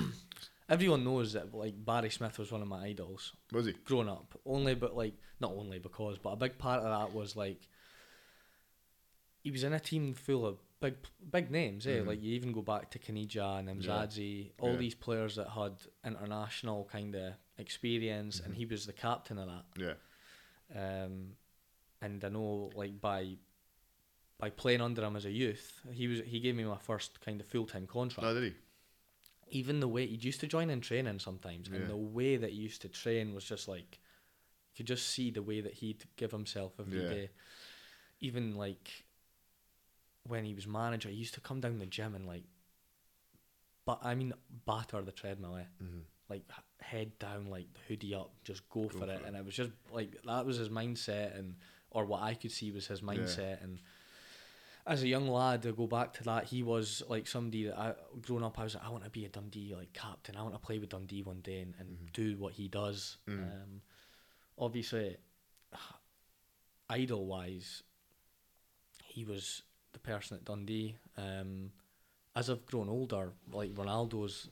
[0.70, 3.74] Everyone knows that like Barry Smith was one of my idols Was he?
[3.86, 4.38] growing up.
[4.46, 7.62] Only, but like not only because, but a big part of that was like
[9.44, 10.96] he was in a team full of big
[11.32, 11.86] big names.
[11.88, 12.00] Eh?
[12.00, 12.08] Mhm.
[12.08, 14.78] Like you even go back to Caniggia and Nemsadze, all Yeah.
[14.78, 18.58] these players that had international kind of experience, and Mhm.
[18.58, 19.66] he was the captain of that.
[19.78, 19.94] Yeah.
[20.74, 21.34] Um,
[22.02, 23.38] and I know like by
[24.38, 27.40] by playing under him as a youth, he was he gave me my first kind
[27.40, 28.60] of full time contract No, did he?
[29.60, 31.78] even the way he used to join in training sometimes, Yeah.
[31.78, 34.00] and the way that he used to train was just like
[34.74, 37.22] you could just see the way that he'd give himself every day.
[37.22, 37.28] Yeah.
[38.22, 39.06] Even like
[40.28, 42.44] when he was manager, he used to come down the gym and like,
[43.86, 44.34] but I mean,
[44.66, 45.66] batter the treadmill, eh?
[45.82, 46.00] Mm-hmm.
[46.28, 46.44] like
[46.82, 49.10] head down, like hoodie up, just go, for, for it.
[49.10, 49.22] it.
[49.26, 51.56] And it was just like that was his mindset, and
[51.92, 53.64] or what I could see was his mindset.
[53.64, 53.80] And
[54.88, 57.94] as a young lad, to go back to that, he was like somebody that I
[58.22, 58.60] growing up.
[58.60, 60.36] I was like, I want to be a Dundee like captain.
[60.36, 62.14] I want to play with Dundee one day and, and Mhm.
[62.14, 63.18] do what he does.
[63.28, 63.44] Mm.
[63.52, 63.82] Um,
[64.58, 65.18] obviously,
[66.90, 67.84] idol wise,
[69.06, 70.96] he was the person at Dundee.
[71.18, 71.72] Um,
[72.36, 74.50] as I've grown older, like Ronaldo's,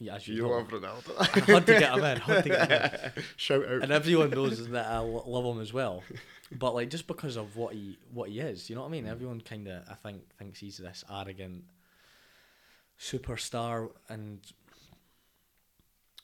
[0.00, 1.12] yeah, as you, You know, love Ronaldo.
[1.18, 2.16] I had to get him in.
[2.18, 3.22] Had to get him in.
[3.36, 3.82] Shout out.
[3.82, 6.02] And everyone knows that I love him as well.
[6.50, 9.04] But like just because of what he what he is, you know what I mean?
[9.04, 9.10] Mm.
[9.10, 11.64] Everyone kind of I think thinks he's this arrogant
[12.98, 14.40] superstar, and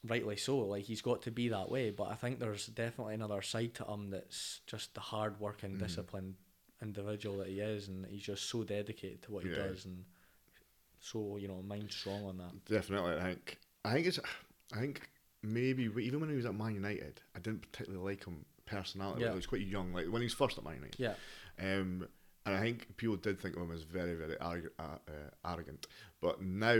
[0.07, 0.59] rightly so.
[0.59, 1.91] Like he's got to be that way.
[1.91, 5.79] But I think there's definitely another side to him that's just the hard working, Mhm.
[5.81, 6.35] disciplined
[6.83, 9.57] individual that he is, and he's just so dedicated to what he Yeah.
[9.69, 10.05] does, and
[11.01, 12.65] so you know mind strong on that.
[12.65, 13.59] Definitely, I think.
[13.87, 14.19] I think it's.
[14.75, 15.09] I think
[15.43, 19.23] maybe even when he was at Man United, I didn't particularly like him personality.
[19.23, 19.31] Yeah.
[19.31, 20.97] He was quite young, like when he was first at Man United.
[20.99, 21.15] Yeah,
[21.61, 22.09] Um,
[22.45, 24.73] and I think people did think of him as very, very arrogant.
[24.79, 25.87] Uh, uh, arrogant.
[26.21, 26.73] But now,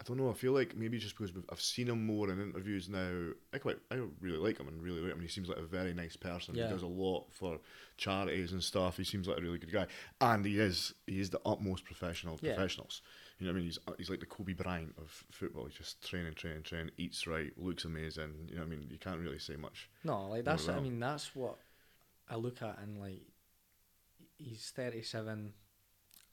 [0.00, 0.30] I don't know.
[0.30, 3.78] I feel like maybe just because I've seen him more in interviews now, I quite,
[3.90, 5.20] I really like him and really like him.
[5.20, 6.54] He seems like a very nice person.
[6.54, 6.66] Yeah.
[6.66, 7.58] He does a lot for
[7.96, 8.96] charities and stuff.
[8.96, 9.86] He seems like a really good guy,
[10.20, 10.94] and he is.
[11.06, 12.54] He is the utmost professional of Yeah.
[12.54, 13.02] professionals.
[13.38, 13.64] You know what I mean?
[13.66, 15.64] He's uh, he's like the Kobe Bryant of football.
[15.66, 16.90] He's just training, training, training.
[16.96, 18.32] Eats right, looks amazing.
[18.48, 18.86] You know what I mean?
[18.90, 19.88] You can't really say much.
[20.04, 21.56] No, like that's I mean that's what
[22.30, 23.22] I look at and like
[24.38, 25.52] he's thirty seven,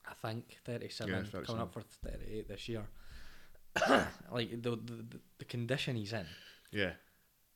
[0.07, 1.61] I think thirty seven, Yeah, coming 37.
[1.61, 2.83] up for thirty eight this year.
[4.31, 5.05] like the, the
[5.39, 6.25] the- condition he's in
[6.71, 6.91] Yeah,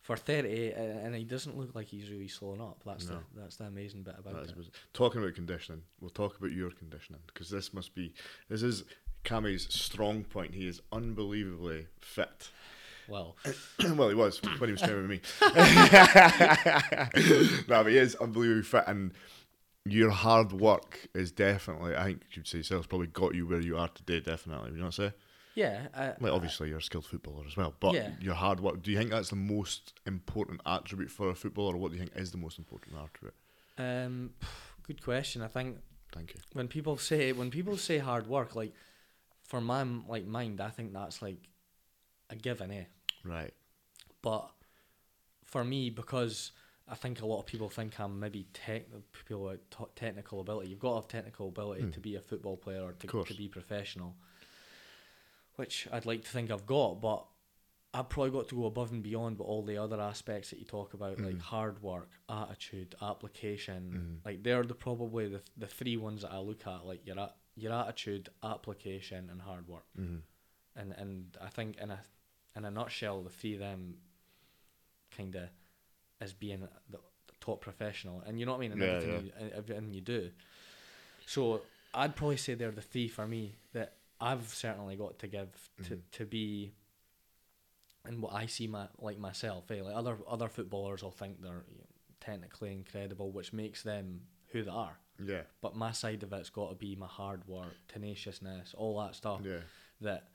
[0.01, 2.81] for thirty eight, and he doesn't look like he's really slowing up.
[2.85, 3.19] That's No.
[3.33, 4.69] the that's the amazing bit about That it.
[4.93, 8.13] talking about conditioning, we'll talk about your conditioning because this must be
[8.49, 8.85] this is
[9.25, 10.53] Cammy's strong point.
[10.53, 12.49] He is unbelievably fit.
[13.07, 13.35] Well,
[13.95, 15.21] well, he was when he was training with me.
[17.67, 19.13] no, but he is unbelievably fit, and
[19.85, 21.95] your hard work is definitely.
[21.95, 24.19] I think you'd say yourself probably got you where you are today.
[24.21, 25.13] Definitely, would you not say?
[25.53, 28.09] yeah, I, Like obviously you're a skilled footballer as well, but Yeah.
[28.19, 28.81] your hard work.
[28.81, 32.03] Do you think that's the most important attribute for a footballer, or what do you
[32.03, 33.35] think is the most important attribute?
[33.77, 34.31] um,
[34.87, 35.41] good question.
[35.41, 35.77] I think
[36.13, 36.39] Thank you.
[36.53, 38.73] when people say when people say hard work, like
[39.47, 41.47] for my like mind, I think that's like
[42.29, 42.85] a given, eh?
[43.23, 43.53] Right.
[44.21, 44.49] But
[45.43, 46.51] for me, because
[46.87, 50.69] I think a lot of people think I'm maybe tech people with t- technical ability.
[50.69, 51.91] You've got to have technical ability Hmm.
[51.91, 54.15] to be a football player or to, to be professional,
[55.55, 57.01] which I'd like to think I've got.
[57.01, 57.25] But
[57.93, 60.65] I've probably got to go above and beyond with all the other aspects that you
[60.65, 61.41] talk about, like Mhm.
[61.41, 64.21] hard work, attitude, application.
[64.21, 64.25] Mhm.
[64.25, 66.85] Like they're the probably the the three ones that I look at.
[66.85, 70.17] Like you're a- your attitude, application, and hard work Mm-hmm.
[70.75, 71.99] and and I think in a
[72.55, 73.95] in a nutshell, the three of them
[75.15, 75.49] kind of
[76.21, 76.99] as being the,
[77.41, 80.31] top professional, and you know what I mean, in Yeah, everything, You, everything you do.
[81.27, 81.61] So
[81.93, 85.49] I'd probably say they're the three for me that I've certainly got to give
[85.83, 86.01] to Mhm.
[86.13, 86.73] to be.
[88.05, 89.81] And what I see my like myself, eh?
[89.81, 91.85] like other other footballers will think they're you know,
[92.19, 94.97] technically incredible, which makes them who they are.
[95.23, 95.43] Yeah.
[95.61, 99.41] But my side of it's got to be my hard work, tenaciousness, all that stuff
[99.43, 99.59] Yeah.
[100.01, 100.29] that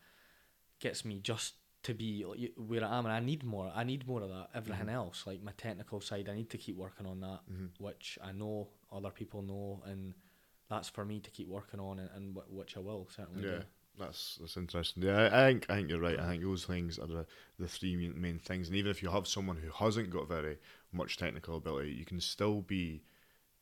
[0.78, 2.22] gets me just to be
[2.56, 3.72] where I am, and I need more.
[3.74, 4.50] I need more of that.
[4.54, 4.92] Everything Mhm.
[4.92, 7.82] else, like my technical side, I need to keep working on that, Mm-hmm.
[7.82, 10.14] which I know other people know, and
[10.68, 13.58] that's for me to keep working on, and, and wh- which I will certainly Yeah.
[13.60, 13.64] do.
[13.98, 15.02] That's that's interesting.
[15.02, 16.18] Yeah, I, I think I think you're right.
[16.18, 17.26] I think those things are the,
[17.58, 18.68] the three main things.
[18.68, 20.58] And even if you have someone who hasn't got very
[20.92, 23.02] much technical ability, you can still be,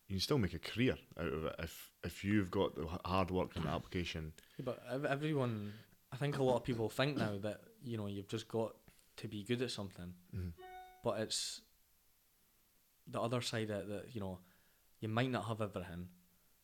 [0.09, 3.31] you can still make a career out of it if if you've got the hard
[3.31, 4.33] work and the application.
[4.57, 5.71] Yeah, but everyone,
[6.11, 8.75] I think a lot of people think now that you know you've just got
[9.17, 10.53] to be good at something, Mhm.
[11.03, 11.61] but it's
[13.07, 14.39] the other side of it that you know
[14.99, 16.09] you might not have everything,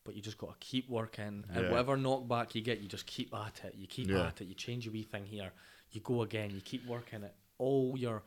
[0.04, 1.46] but you just got to keep working.
[1.50, 1.70] And Yeah.
[1.72, 3.76] whatever knockback you get, you just keep at it.
[3.76, 4.28] You keep Yeah.
[4.28, 4.46] at it.
[4.46, 5.54] You change a wee thing here.
[5.92, 6.52] You go again.
[6.52, 7.36] You keep working it.
[7.58, 8.24] All your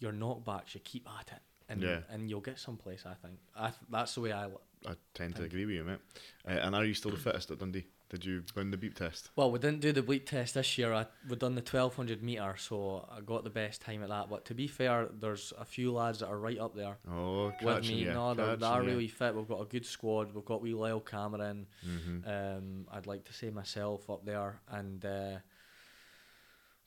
[0.00, 2.00] your knockbacks, you keep at it, and Yeah.
[2.10, 3.04] and you'll get someplace.
[3.06, 3.38] I think.
[3.56, 4.44] I th- that's the way I.
[4.44, 6.00] l- I tend to agree with you, mate.
[6.46, 7.86] Uh, and are you still the fittest at Dundee?
[8.10, 9.30] Did you win the beep test?
[9.36, 10.92] Well, we didn't do the bleep test this year.
[10.92, 14.28] I, we done the twelve hundred meter, so I got the best time at that.
[14.28, 16.98] But to be fair, there's a few lads that are right up there.
[17.10, 17.94] Oh, with me.
[18.04, 19.34] you, no, they're, they are really fit.
[19.34, 20.34] We've got a good squad.
[20.34, 21.66] We've got wee Lyle Cameron.
[21.86, 22.28] Mhm.
[22.58, 25.36] Um, I'd like to say myself up there, and uh,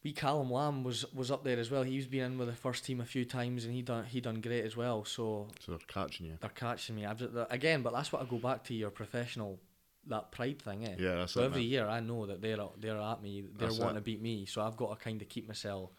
[0.05, 1.83] wee Callum Lamb was was up there as well.
[1.83, 4.39] He's been in with the first team a few times, and he done he done
[4.39, 5.03] great as well.
[5.03, 6.37] So So they're catching you.
[6.39, 7.05] they're catching me.
[7.49, 9.59] Again, but that's what I go back to your professional
[10.07, 10.95] that pride thing, eh?
[10.99, 11.69] Yeah, that's So it, every man.
[11.69, 13.41] year I know that they're they're at me.
[13.57, 13.99] They're That's wanting it.
[14.01, 14.45] to beat me.
[14.45, 15.89] So I've got to kind of keep myself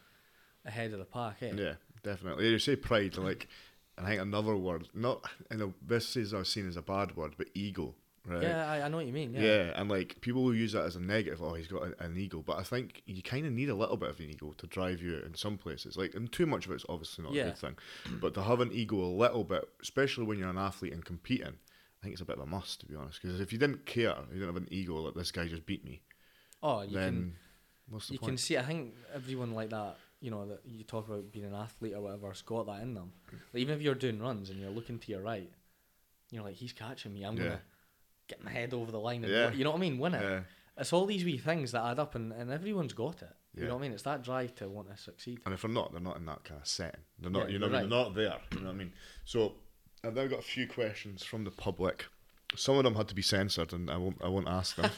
[0.65, 1.51] ahead of the pack, eh?
[1.55, 2.47] Yeah, definitely.
[2.49, 3.47] You say pride, like,
[3.97, 7.33] I think another word, not, you know, this is uh, seen as a bad word,
[7.37, 7.95] but ego,
[8.27, 8.41] right?
[8.43, 9.33] Yeah, I, I know what you mean.
[9.33, 9.41] Yeah.
[9.41, 11.41] Yeah, and like people will use that as a negative.
[11.41, 13.97] Oh, he's got a, an ego, but I think you kind of need a little
[13.97, 15.97] bit of an ego to drive you in some places.
[15.97, 17.77] Like, and too much of it's obviously not a good thing,
[18.21, 21.47] but to have an ego a little bit, especially when you're an athlete and competing,
[21.99, 23.21] I think it's a bit of a must to be honest.
[23.21, 25.83] Because if you didn't care, you didn't have an ego like this guy just beat
[25.85, 26.01] me,
[26.63, 27.33] Oh, you then can
[27.89, 28.31] what's the you point?
[28.31, 28.57] can see.
[28.57, 29.97] I think everyone like that.
[30.19, 32.95] You know that you talk about being an athlete or whatever has got that in
[32.95, 33.11] them.
[33.53, 35.47] Like, even if you're doing runs and you're looking to your right,
[36.31, 37.23] you're like, he's catching me.
[37.23, 37.43] I'm Yeah.
[37.43, 37.61] gonna
[38.27, 39.51] get my head over the line and Yeah.
[39.51, 39.97] you know what I mean.
[39.97, 40.21] Win it.
[40.21, 40.39] Yeah.
[40.77, 43.33] It's all these wee things that add up, and, and everyone's got it.
[43.55, 43.91] You know what I mean?
[43.93, 45.39] It's that drive to want to succeed.
[45.45, 46.99] And if they're not, they're not in that kind of setting.
[47.19, 47.73] They're not, you know, mean?
[47.73, 48.37] they're not there.
[48.51, 48.93] You know what I mean?
[49.25, 49.53] So
[50.03, 52.05] I've now got a few questions from the public.
[52.55, 54.91] Some of them had to be censored, and I won't, I won't ask them.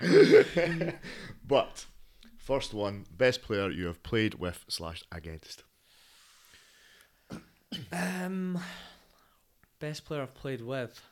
[1.46, 1.86] but
[2.38, 5.64] first one: best player you have played with slash against.
[7.92, 8.58] Um,
[9.80, 11.02] best player I've played with.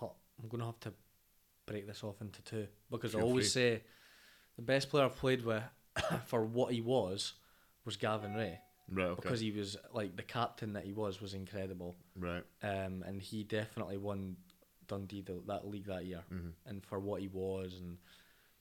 [0.00, 0.12] Oh,
[0.42, 0.92] I'm gonna have to
[1.66, 3.62] break this off into two because I always free.
[3.62, 3.82] say
[4.56, 5.62] the best player I've played with
[6.26, 7.32] for what he was
[7.84, 9.06] was Gavin Rae Right.
[9.06, 9.20] Okay.
[9.22, 11.96] because he was like the captain that he was was incredible.
[12.16, 12.44] right.
[12.62, 14.36] Um, and he definitely won
[14.86, 16.22] Dundee the, that league that year.
[16.32, 16.52] Mhm.
[16.66, 17.98] And for what he was and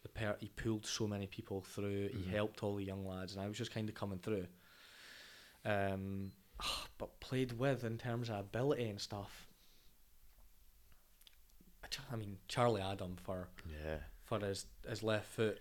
[0.02, 2.10] the per- he pulled so many people through.
[2.10, 2.24] Mhm.
[2.24, 4.48] He helped all the young lads, and I was just kind of coming through.
[5.64, 6.32] Um,
[6.98, 9.48] but played with in terms of ability and stuff.
[12.12, 13.98] I mean, Charlie Adam for Yeah.
[14.24, 15.60] for his his left foot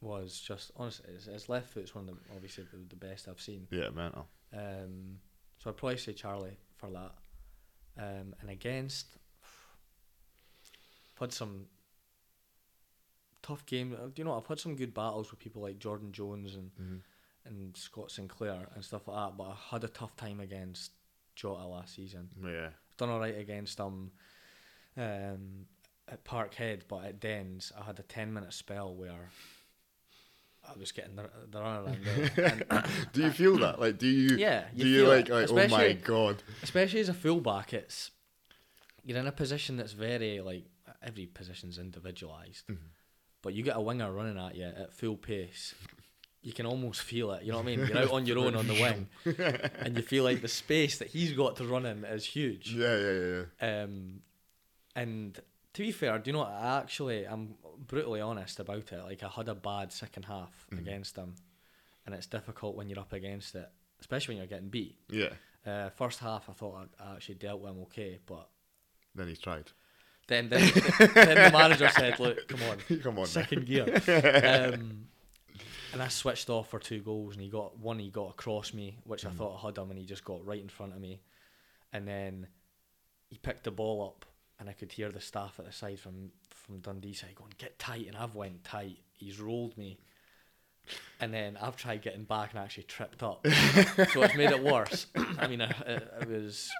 [0.00, 3.40] was just honestly his, his left foot's one of the obviously the, the best I've
[3.40, 3.66] seen.
[3.70, 4.28] Yeah, mental.
[4.52, 5.18] Um,
[5.58, 7.12] so I'd probably say Charlie for that.
[8.00, 9.06] Um, and against,
[11.14, 11.66] I've had some
[13.42, 13.96] tough games.
[13.96, 14.36] Do you know?
[14.36, 17.02] I've had some good battles with people like Jordan Jones and Mhm.
[17.44, 19.36] and Scott Sinclair and stuff like that.
[19.36, 20.92] But I had a tough time against
[21.34, 22.30] Jota last season.
[22.42, 22.70] Yeah.
[22.96, 24.12] Done all right against them um,
[25.02, 29.30] at Parkhead, but at Dens I had a ten minute spell where.
[30.68, 32.04] I was getting the, the run around
[32.36, 32.60] there.
[33.14, 33.80] Do you feel that?
[33.80, 34.36] Like, do you?
[34.36, 35.48] Yeah, you do you like like?
[35.50, 36.42] Oh my god.
[36.62, 38.10] especially as a fullback, it's
[39.02, 40.66] you're in a position that's very like
[41.02, 42.76] every position's individualized, Mhm.
[43.40, 45.74] but you get a winger running at you at full pace.
[46.42, 47.44] You can almost feel it.
[47.44, 47.86] You know what I mean?
[47.86, 49.08] You're out on your own on the wing,
[49.80, 52.74] and you feel like the space that he's got to run in is huge.
[52.74, 53.42] Yeah, yeah, yeah.
[53.62, 53.82] yeah.
[53.84, 54.20] Um,
[55.02, 55.34] and
[55.74, 56.50] to be fair, do you know what?
[56.50, 57.54] I actually, I'm
[57.86, 59.02] brutally honest about it.
[59.04, 60.78] Like I had a bad second half Mhm.
[60.78, 61.34] against him,
[62.04, 63.68] and it's difficult when you're up against it,
[64.00, 64.96] especially when you're getting beat.
[65.08, 65.34] Yeah.
[65.66, 68.48] Uh, first half, I thought I, I actually dealt with him okay, but
[69.14, 69.70] Then he's tried.
[70.26, 70.70] then then,
[71.14, 73.26] then the manager said, "Look, come on, Come on.
[73.26, 73.86] second gear."
[74.44, 75.08] Um,
[75.92, 77.98] and I switched off for two goals, and he got one.
[77.98, 79.36] He got across me, which I Mhm.
[79.36, 81.20] thought I had him, and he just got right in front of me.
[81.92, 82.46] And then
[83.30, 84.26] he picked the ball up,
[84.58, 87.78] and I could hear the staff at the side from from Dundee side going, "Get
[87.78, 88.98] tight," and I've went tight.
[89.12, 89.98] He's rolled me.
[91.20, 95.06] And then I've tried getting back and actually tripped up, so it's made it worse.
[95.38, 96.70] I mean, it, it, was,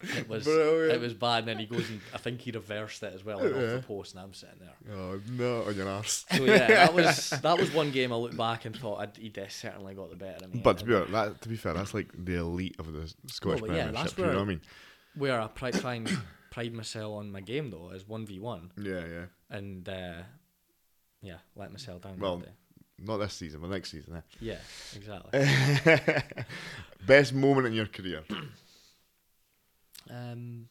[0.00, 0.92] it was, Brilliant.
[0.92, 1.40] it was bad.
[1.40, 3.84] And then he goes and I think he reversed it as well and off the
[3.86, 4.96] post, and I'm sitting there.
[4.96, 6.24] Oh no, on your arse.
[6.32, 9.32] So yeah, that was that was one game I looked back and thought I'd, he
[9.50, 10.60] certainly got the better of me.
[10.64, 13.60] But to be honest, that, to be fair, that's like the elite of the Scottish
[13.60, 13.94] but Premiership.
[13.94, 14.60] that's you know what I mean?
[15.14, 16.10] where I pri- try and
[16.56, 19.26] pride myself on my game though is one v one, Yeah, yeah.
[19.50, 20.22] and uh,
[21.20, 22.18] yeah, let myself down.
[22.18, 22.42] Well.
[22.98, 24.22] Not this season, but next season.
[24.40, 24.56] yeah,
[24.94, 25.30] exactly.
[25.34, 26.20] Eh?
[27.06, 28.24] Best moment in your career.
[30.08, 30.68] Um,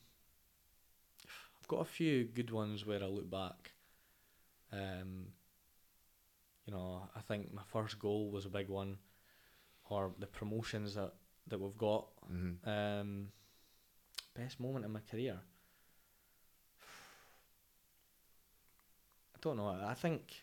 [1.60, 3.74] I've got a few good ones where I look back.
[4.72, 5.26] Um,
[6.66, 8.98] you know, I think my first goal was a big one,
[9.90, 11.12] or the promotions that
[11.50, 12.08] that we've got.
[12.32, 12.70] Mm-hmm.
[12.70, 13.28] Um,
[14.34, 15.42] best moment in my career.
[19.46, 19.68] Don't know.
[19.86, 20.34] I think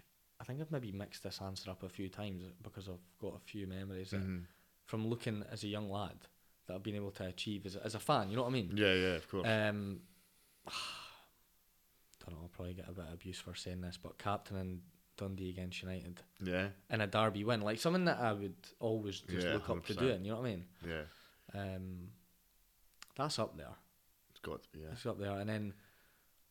[0.40, 3.40] I think I've maybe mixed this answer up a few times because I've got a
[3.40, 4.38] few memories that, hmm
[4.86, 6.16] from looking as a young lad
[6.66, 8.28] that I've been able to achieve as a, as a fan.
[8.28, 8.72] You know what I mean?
[8.74, 9.46] Yeah, yeah, of course.
[9.48, 10.00] Um,
[12.24, 12.42] don't know.
[12.42, 14.80] I'll probably get a bit of abuse for saying this, but captaining
[15.16, 19.46] Dundee against United yeah, in a derby win, like something that I would always just
[19.46, 19.98] Yeah, look up to 100%.
[19.98, 20.24] doing.
[20.24, 20.64] You know what I mean?
[20.86, 21.02] yeah.
[21.54, 22.08] Um,
[23.16, 23.74] that's up there.
[24.30, 24.80] It's got to be.
[24.80, 24.88] Yeah.
[24.92, 25.32] It's up there.
[25.38, 25.74] And then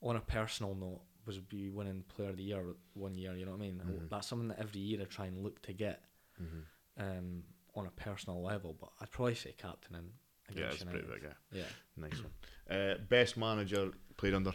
[0.02, 3.36] on a personal note, was be winning Player of the Year one year.
[3.36, 3.82] You know what I mean?
[3.86, 4.10] Mhm.
[4.10, 6.04] That's something that every year I try and look to get
[6.42, 7.02] Mm-hmm.
[7.04, 7.44] um,
[7.76, 8.76] on a personal level.
[8.80, 10.12] But I'd probably say captaining
[10.50, 11.22] Yeah, against it's pretty United.
[11.22, 11.34] big.
[11.52, 11.70] Yeah, Yeah.
[11.98, 12.78] nice one.
[12.80, 14.54] Uh, best manager played under.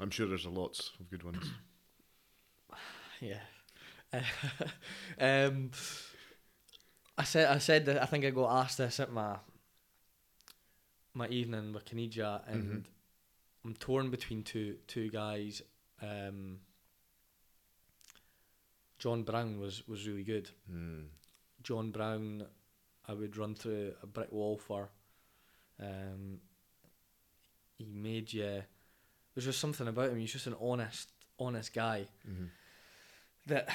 [0.00, 1.44] I'm sure there's a lots of good ones.
[3.20, 3.40] Yeah.
[5.20, 5.70] um,
[7.18, 9.36] I said I said that I think I got asked this at my
[11.12, 12.88] my evening with Caniggia and
[13.64, 15.62] I'm torn between two two guys.
[16.02, 16.60] Um,
[18.98, 20.50] John Brown was, was really good.
[20.70, 21.06] Mm.
[21.62, 22.44] John Brown,
[23.08, 24.90] I would run through a brick wall for.
[25.82, 26.40] Um,
[27.78, 28.62] he made you.
[29.34, 30.18] There's just something about him.
[30.18, 32.46] He's just an honest, honest guy hmm
[33.46, 33.70] that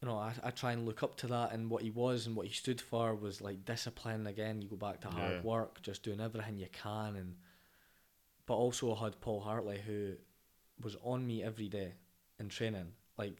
[0.00, 2.34] you know I, I try and look up to that and what he was and
[2.34, 5.40] what he stood for was like discipline again you go back to hard Yeah.
[5.42, 7.36] work just doing everything you can and
[8.48, 10.14] but also I had Paul Hartley who
[10.82, 11.92] was on me every day
[12.40, 13.36] in training like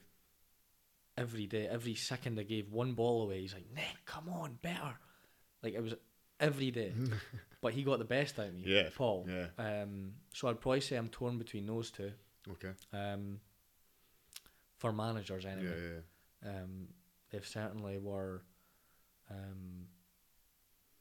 [1.17, 4.95] every day every second I gave one ball away he's like Nick come on better
[5.63, 5.95] like it was
[6.39, 6.93] every day
[7.63, 9.47] but he got the best out of me Yeah, Paul Yeah.
[9.83, 12.13] um, so I'd probably say I'm torn between those two
[12.53, 12.73] Okay.
[12.93, 13.41] um,
[14.77, 16.59] for managers anyway Yeah, yeah.
[16.63, 16.89] um,
[17.31, 18.43] they've certainly were
[19.31, 19.87] um,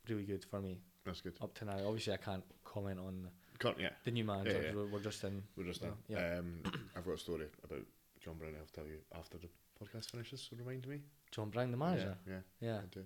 [0.09, 1.37] really good for me That's good.
[1.41, 1.77] up to now.
[1.85, 3.89] Obviously, I can't comment on the, Can't, yeah.
[4.05, 4.61] the new manager.
[4.63, 4.73] yeah.
[4.75, 5.43] We're, we're just in.
[5.55, 5.91] We're just in.
[6.07, 6.37] yeah.
[6.39, 6.61] Um,
[6.95, 7.79] I've got a story about
[8.23, 8.53] John Brown.
[8.59, 9.47] I'll tell you after the
[9.83, 10.47] podcast finishes.
[10.49, 10.99] So remind me.
[11.31, 12.15] John Brown, the manager.
[12.27, 12.77] Yeah, Yeah, yeah.
[12.77, 13.03] I do.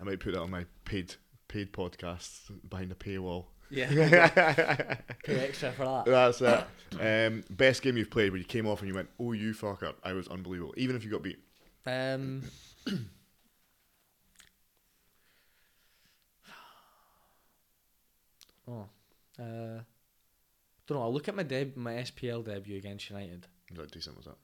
[0.00, 1.14] I might put that on my paid
[1.48, 3.46] paid podcast behind a paywall.
[3.70, 3.88] yeah.
[5.24, 6.04] Pay extra for that.
[6.06, 6.64] That's it.
[7.00, 9.92] Um, best game you've played where you came off and you went, "Oh, you fucker!"
[10.04, 10.74] I was unbelievable.
[10.76, 11.38] Even if you got beat.
[11.86, 12.42] Um,
[18.68, 18.86] oh,
[19.38, 19.82] uh,
[20.86, 21.02] don't know.
[21.02, 23.46] I'll look at my deb- my SPL debut against United.
[23.74, 24.16] That decent?
[24.16, 24.36] Was that?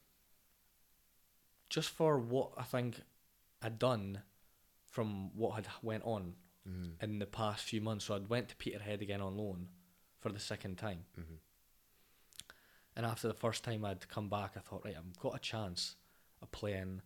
[1.70, 3.00] just for what I think
[3.62, 4.20] I'd done
[4.84, 6.34] from what had went on
[6.68, 7.04] Mm-hmm.
[7.04, 8.04] in the past few months.
[8.04, 9.66] So I'd went to Peterhead again on loan
[10.20, 11.06] for the second time.
[11.18, 11.34] Mm-hmm.
[12.94, 15.96] And after the first time I'd come back, I thought, right, I've got a chance
[16.40, 17.02] of playing.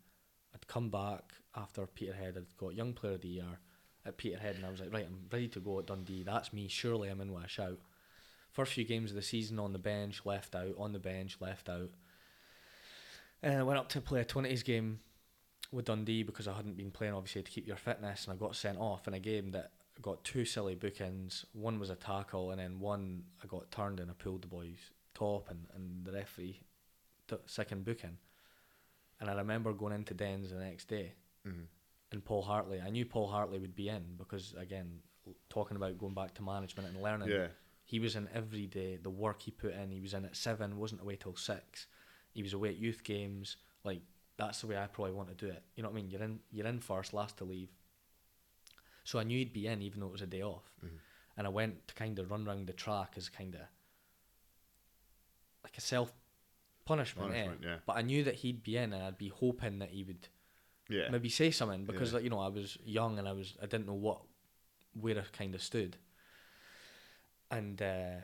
[0.54, 2.34] I'd come back after Peterhead.
[2.36, 3.60] I'd got Young Player of the Year
[4.06, 6.22] at Peterhead, and I was like, right, I'm ready to go at Dundee.
[6.22, 6.68] That's me.
[6.68, 7.78] Surely I'm in with a shout.
[8.52, 11.68] First few games of the season on the bench, left out, on the bench, left
[11.68, 11.90] out.
[13.42, 15.00] And I went up to play a 20s game
[15.72, 18.56] with Dundee because I hadn't been playing, obviously, to keep your fitness, and I got
[18.56, 21.44] sent off in a game that got two silly bookings.
[21.52, 24.90] One was a tackle, and then one I got turned and I pulled the boy's
[25.14, 26.60] top, and, and the referee
[27.28, 28.18] took second booking.
[29.20, 31.14] And I remember going into Dens the next day,
[31.46, 31.62] Mm-hmm.
[32.12, 32.80] And Paul Hartley.
[32.80, 35.00] I knew Paul Hartley would be in because, again,
[35.48, 37.48] talking about going back to management and learning, Yeah.
[37.84, 38.96] he was in every day.
[38.96, 41.86] The work he put in, he was in at seven, wasn't away till six.
[42.32, 43.56] He was away at youth games.
[43.84, 44.02] Like
[44.36, 45.62] that's the way I probably want to do it.
[45.74, 46.10] You know what I mean?
[46.10, 47.70] You're in, you're in first, last to leave.
[49.04, 50.70] So I knew he'd be in, even though it was a day off.
[50.84, 50.98] Mhm.
[51.36, 53.60] And I went to kind of run round the track as kind of
[55.64, 56.12] like a self
[56.84, 57.44] punishment, eh?
[57.44, 57.78] Punishment, yeah.
[57.86, 60.28] But I knew that he'd be in, and I'd be hoping that he would
[60.88, 61.08] Yeah.
[61.10, 62.16] maybe say something because Yeah.
[62.16, 64.22] like, you know I was young and I was I didn't know what
[65.00, 65.96] where I kind of stood,
[67.50, 68.16] and uh,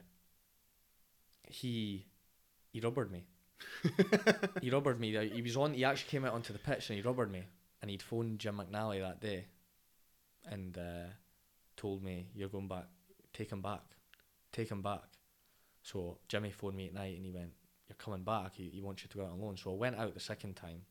[1.44, 2.07] he
[2.72, 3.25] he rubbered me.
[4.61, 5.29] he rubbered me.
[5.29, 5.75] He was on.
[5.75, 7.44] He actually came out onto the pitch and he rubbered me,
[7.81, 9.46] and he'd phoned Jim McInally that day,
[10.46, 11.07] and uh,
[11.77, 12.87] told me you're going back.
[13.33, 13.83] Take him back.
[14.53, 15.05] Take him back.
[15.83, 17.53] So Jimmy phoned me at night and he went,
[17.88, 18.55] "You're coming back.
[18.55, 20.54] He, he wants you to go out on loan." So I went out the second
[20.56, 20.83] time.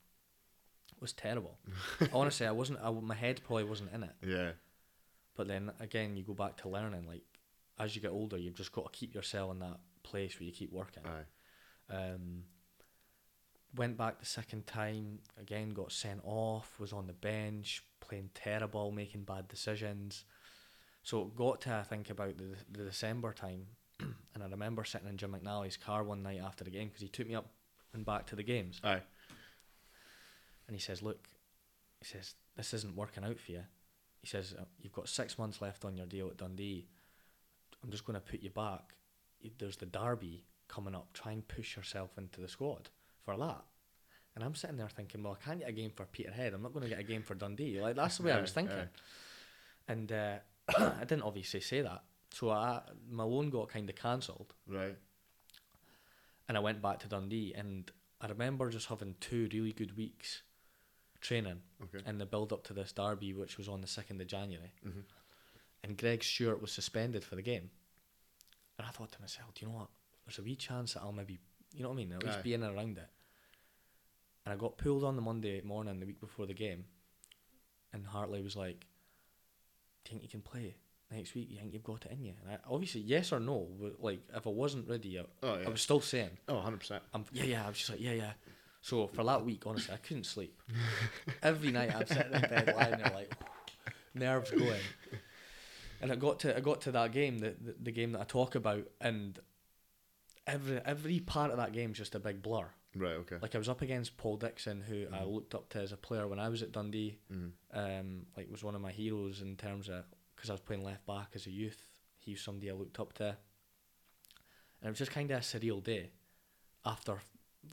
[1.01, 1.57] Was terrible.
[2.13, 2.79] Honestly, I wasn't.
[2.81, 4.15] I, my head probably wasn't in it.
[4.25, 4.51] Yeah.
[5.35, 7.07] But then again, you go back to learning.
[7.07, 7.23] Like
[7.79, 10.53] as you get older, you've just got to keep yourself in that place where you
[10.53, 11.03] keep working.
[11.05, 11.95] Aye.
[11.95, 12.43] Um,
[13.75, 15.19] went back the second time.
[15.39, 16.71] Again, got sent off.
[16.79, 20.25] Was on the bench, playing terrible, making bad decisions.
[21.03, 23.65] So it got to I think about the the December time,
[23.99, 27.07] and I remember sitting in Jim McInally's car one night after the game because he
[27.07, 27.47] took me up
[27.93, 28.79] and back to the games.
[28.83, 29.01] Aye.
[30.71, 31.27] And he says, "Look,"
[31.99, 33.63] he says, "this isn't working out for you."
[34.21, 36.87] He says, "Uh, "You've got six months left on your deal at Dundee.
[37.83, 38.95] I'm just going to put you back.
[39.57, 41.11] There's the derby coming up.
[41.13, 42.89] Try and push yourself into the squad
[43.25, 43.61] for that."
[44.33, 46.53] And I'm sitting there thinking, "Well, I can't get a game for Peterhead.
[46.53, 48.51] I'm not going to get a game for Dundee." Like that's the way I was
[48.57, 48.77] thinking.
[48.77, 48.87] aye.
[49.89, 50.37] And uh,
[50.77, 54.95] I didn't obviously say that, so I, my loan got kind of cancelled Right.
[56.47, 57.91] and I went back to Dundee and
[58.21, 60.43] I remember just having two really good weeks
[61.21, 62.01] training Okay.
[62.09, 65.03] in the build up to this derby which was on the 2nd of January Mhm.
[65.83, 67.69] and Greg Stewart was suspended for the game
[68.77, 69.89] and I thought to myself do you know what
[70.25, 71.39] there's a wee chance that I'll maybe
[71.73, 72.41] you know what I mean at least Aye.
[72.41, 73.09] be in and around it
[74.45, 76.85] and I got pulled on the Monday morning the week before the game
[77.93, 78.79] and Hartley was like
[80.03, 80.75] do you think you can play
[81.11, 83.67] next week you think you've got it in you and I, obviously yes or no
[83.79, 85.67] but like if I wasn't ready I, Oh yeah.
[85.67, 87.03] I was still saying oh, 100 percent.
[87.13, 87.65] I'm yeah, yeah.
[87.65, 88.33] I was just like, yeah, yeah.
[88.81, 90.61] So for that week, honestly, I couldn't sleep.
[91.43, 93.31] Every night I'm sitting in bed lying there like
[94.15, 94.81] nerves going.
[96.01, 98.23] And I got to I got to that game, the, the the game that I
[98.23, 99.37] talk about, and
[100.47, 102.67] every every part of that game is just a big blur.
[102.95, 103.13] Right.
[103.13, 103.37] Okay.
[103.41, 105.31] Like I was up against Paul Dixon, who I Mhm.
[105.33, 107.19] looked up to as a player when I was at Dundee.
[107.31, 107.51] Mhm.
[107.71, 110.05] Um, like was one of my heroes in terms of
[110.35, 111.87] because I was playing left back as a youth.
[112.17, 113.37] He was somebody I looked up to, and
[114.83, 116.11] it was just kind of a surreal day.
[116.83, 117.19] After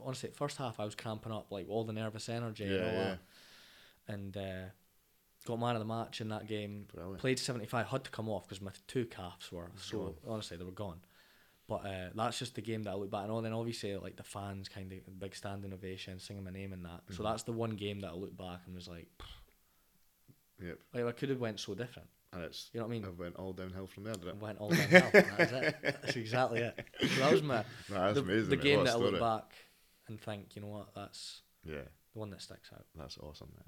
[0.04, 3.04] honestly, first half I was cramping up like all the nervous energy and all yeah.
[3.04, 3.18] that,
[4.14, 4.64] and uh,
[5.46, 6.86] got man of the match in that game.
[6.92, 7.18] Brilliant.
[7.20, 10.14] Played seventy five, had to come off because my two calves were so Gone.
[10.26, 11.00] honestly they were gone.
[11.68, 13.42] But uh, that's just the game that I look back on.
[13.42, 17.02] Then obviously like the fans kind of big standing ovation, singing my name and that.
[17.10, 17.24] So Mhm.
[17.30, 19.08] that's the one game that I look back and was like,
[20.62, 20.78] Yep.
[20.94, 22.08] like I could have went so different.
[22.32, 23.04] And it's You know what I mean?
[23.04, 24.36] it went all downhill from there, did I it?
[24.36, 25.10] went all downhill.
[25.12, 25.76] That's it.
[25.82, 26.86] That's exactly it.
[27.00, 27.56] So that was my
[27.90, 28.50] No, that's the, amazing.
[28.50, 29.52] the game that I look back
[30.08, 31.82] and think, you know what, that's Yeah.
[32.12, 32.84] the one that sticks out.
[32.94, 33.64] That's awesome, man.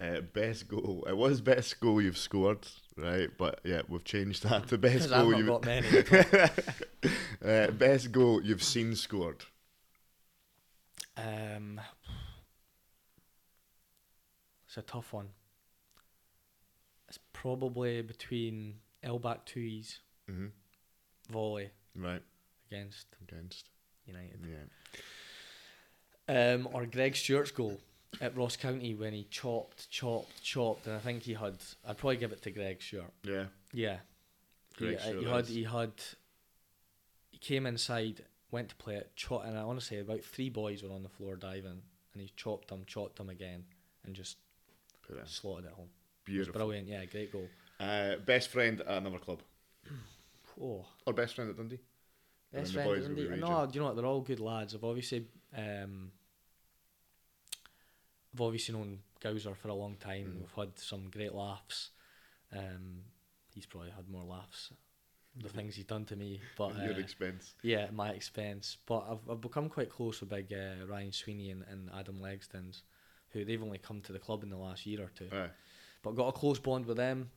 [0.00, 1.04] Uh, best goal.
[1.08, 2.66] It was best goal you've scored,
[2.96, 3.30] right?
[3.36, 5.46] But yeah, we've changed that to best goal you've.
[5.48, 5.88] got many.
[7.44, 9.44] uh, best goal you've seen scored.
[11.16, 11.80] Um,
[14.66, 15.30] it's a tough one.
[17.08, 20.46] It's probably between El Bakhtaoui's hmm
[21.30, 22.22] volley Right
[22.70, 23.68] against against.
[24.06, 25.00] United, Yeah.
[26.28, 27.78] Um, or Greg Stewart's goal
[28.20, 31.56] at Ross County when he chopped, chopped, chopped, and I think he had.
[31.86, 33.12] I'd probably give it to Greg Stewart.
[33.22, 33.44] Yeah.
[33.72, 33.98] Yeah,
[34.76, 35.92] Greg he, he had he had
[37.30, 40.90] he came inside, went to play it, chop, and I honestly about three boys were
[40.92, 41.82] on the floor diving,
[42.14, 43.64] and he chopped them, chopped them again,
[44.04, 44.38] and just
[45.06, 45.86] Put it slotted it home.
[45.86, 46.54] It Beautiful.
[46.54, 47.48] brilliant, yeah, great goal.
[47.80, 49.40] Uh, best friend at another club
[50.60, 51.78] Oh, or best friend at Dundee.
[52.52, 52.90] Best friend.
[52.90, 53.28] at Dundee.
[53.36, 53.96] No, do you know what?
[53.96, 54.74] They're all good lads.
[54.74, 55.26] I've obviously,
[55.56, 56.10] um,
[58.38, 60.26] I've obviously known Gowser for a long time.
[60.26, 60.40] Mhm.
[60.40, 61.90] We've had some great laughs.
[62.52, 63.02] Um,
[63.52, 64.70] he's probably had more laughs.
[65.36, 67.54] The things he's done to me, but at your uh, expense.
[67.62, 68.76] Yeah, at my expense.
[68.86, 72.82] But I've, I've become quite close with big uh, Ryan Sweeney and, and Adam Legzdins,
[73.30, 75.28] who they've only come to the club in the last year or two.
[75.32, 75.50] Aye.
[76.02, 77.30] But got a close bond with them.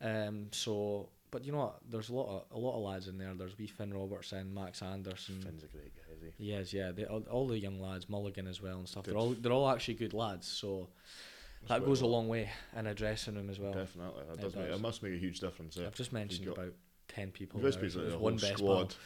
[0.00, 1.80] Um, so, but you know what?
[1.90, 3.34] There's a lot of a lot of lads in there.
[3.34, 5.40] There's wee Finn Robertson, Max Anderson.
[5.42, 6.44] Finn's a great guy, is he?
[6.44, 6.90] He is, yeah.
[6.92, 9.04] They, all, all the young lads, Mulligan as well and stuff.
[9.04, 10.46] They're all they're all actually good lads.
[10.46, 10.88] So
[11.68, 13.72] That's that goes a long way in addressing them as well.
[13.72, 14.78] Definitely, that It does make, does.
[14.78, 15.76] it must make a huge difference.
[15.76, 15.86] Yeah.
[15.86, 16.72] I've just mentioned about
[17.08, 17.60] ten people.
[17.60, 18.88] This there, piece so like one best squad.
[18.88, 18.96] pal.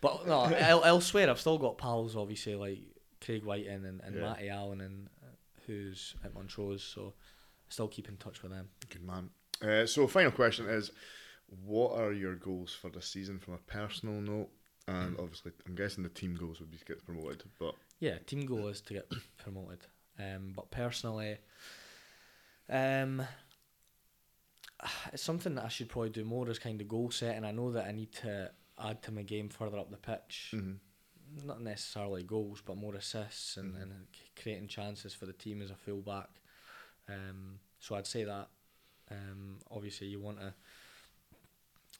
[0.00, 2.78] But no, el- elsewhere I've still got pals, obviously like
[3.24, 4.22] Craig Wighton and, and Yeah.
[4.22, 5.26] Matty Allan, and uh,
[5.66, 6.82] who's at Montrose.
[6.82, 8.68] So I still keep in touch with them.
[8.88, 9.30] Good man.
[9.62, 10.90] Uh, so, final question is,
[11.66, 14.48] what are your goals for the season from a personal note?
[14.90, 18.46] And obviously, I'm guessing the team goals would be to get promoted, but Yeah, team
[18.46, 19.86] goal is to get promoted.
[20.18, 21.38] Um, but personally,
[22.68, 23.22] um,
[25.12, 27.44] it's something that I should probably do more is kind of goal setting.
[27.44, 28.50] I know that I need to
[28.82, 30.52] add to my game further up the pitch.
[30.54, 31.46] mm-hmm.
[31.46, 33.82] Not necessarily goals, but more assists and, Mhm.
[33.82, 34.06] and
[34.40, 36.28] creating chances for the team as a fullback.
[37.08, 38.48] Um, so I'd say that.
[39.10, 40.54] Um, obviously, you want to.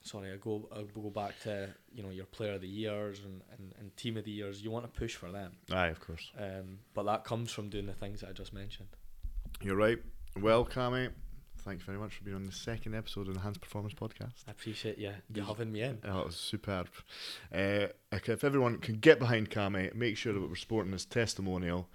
[0.02, 3.42] Sorry, I go I go back to you know your player of the years and,
[3.52, 4.62] and, and team of the years.
[4.62, 5.52] You want to push for them.
[5.72, 6.30] aye, of course.
[6.38, 8.88] Um, but that comes from doing the things that I just mentioned.
[9.62, 9.98] You're right.
[10.40, 11.10] Well, Cammy,
[11.58, 14.32] thank you very much for being on the second episode of the Hands Performance Podcast.
[14.48, 15.98] I appreciate you, you having me in.
[16.04, 16.88] Oh, it was superb.
[17.52, 21.88] Uh, if everyone can get behind Cammy, make sure that we're sporting his testimonial.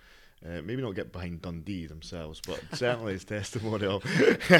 [0.44, 4.04] Uh, maybe not get behind Dundee themselves, but certainly his testimonial.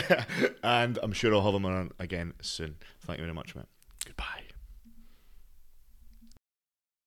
[0.64, 2.76] and I'm sure I'll have him on again soon.
[3.02, 3.66] Thank you very much, mate.
[4.06, 4.45] Goodbye.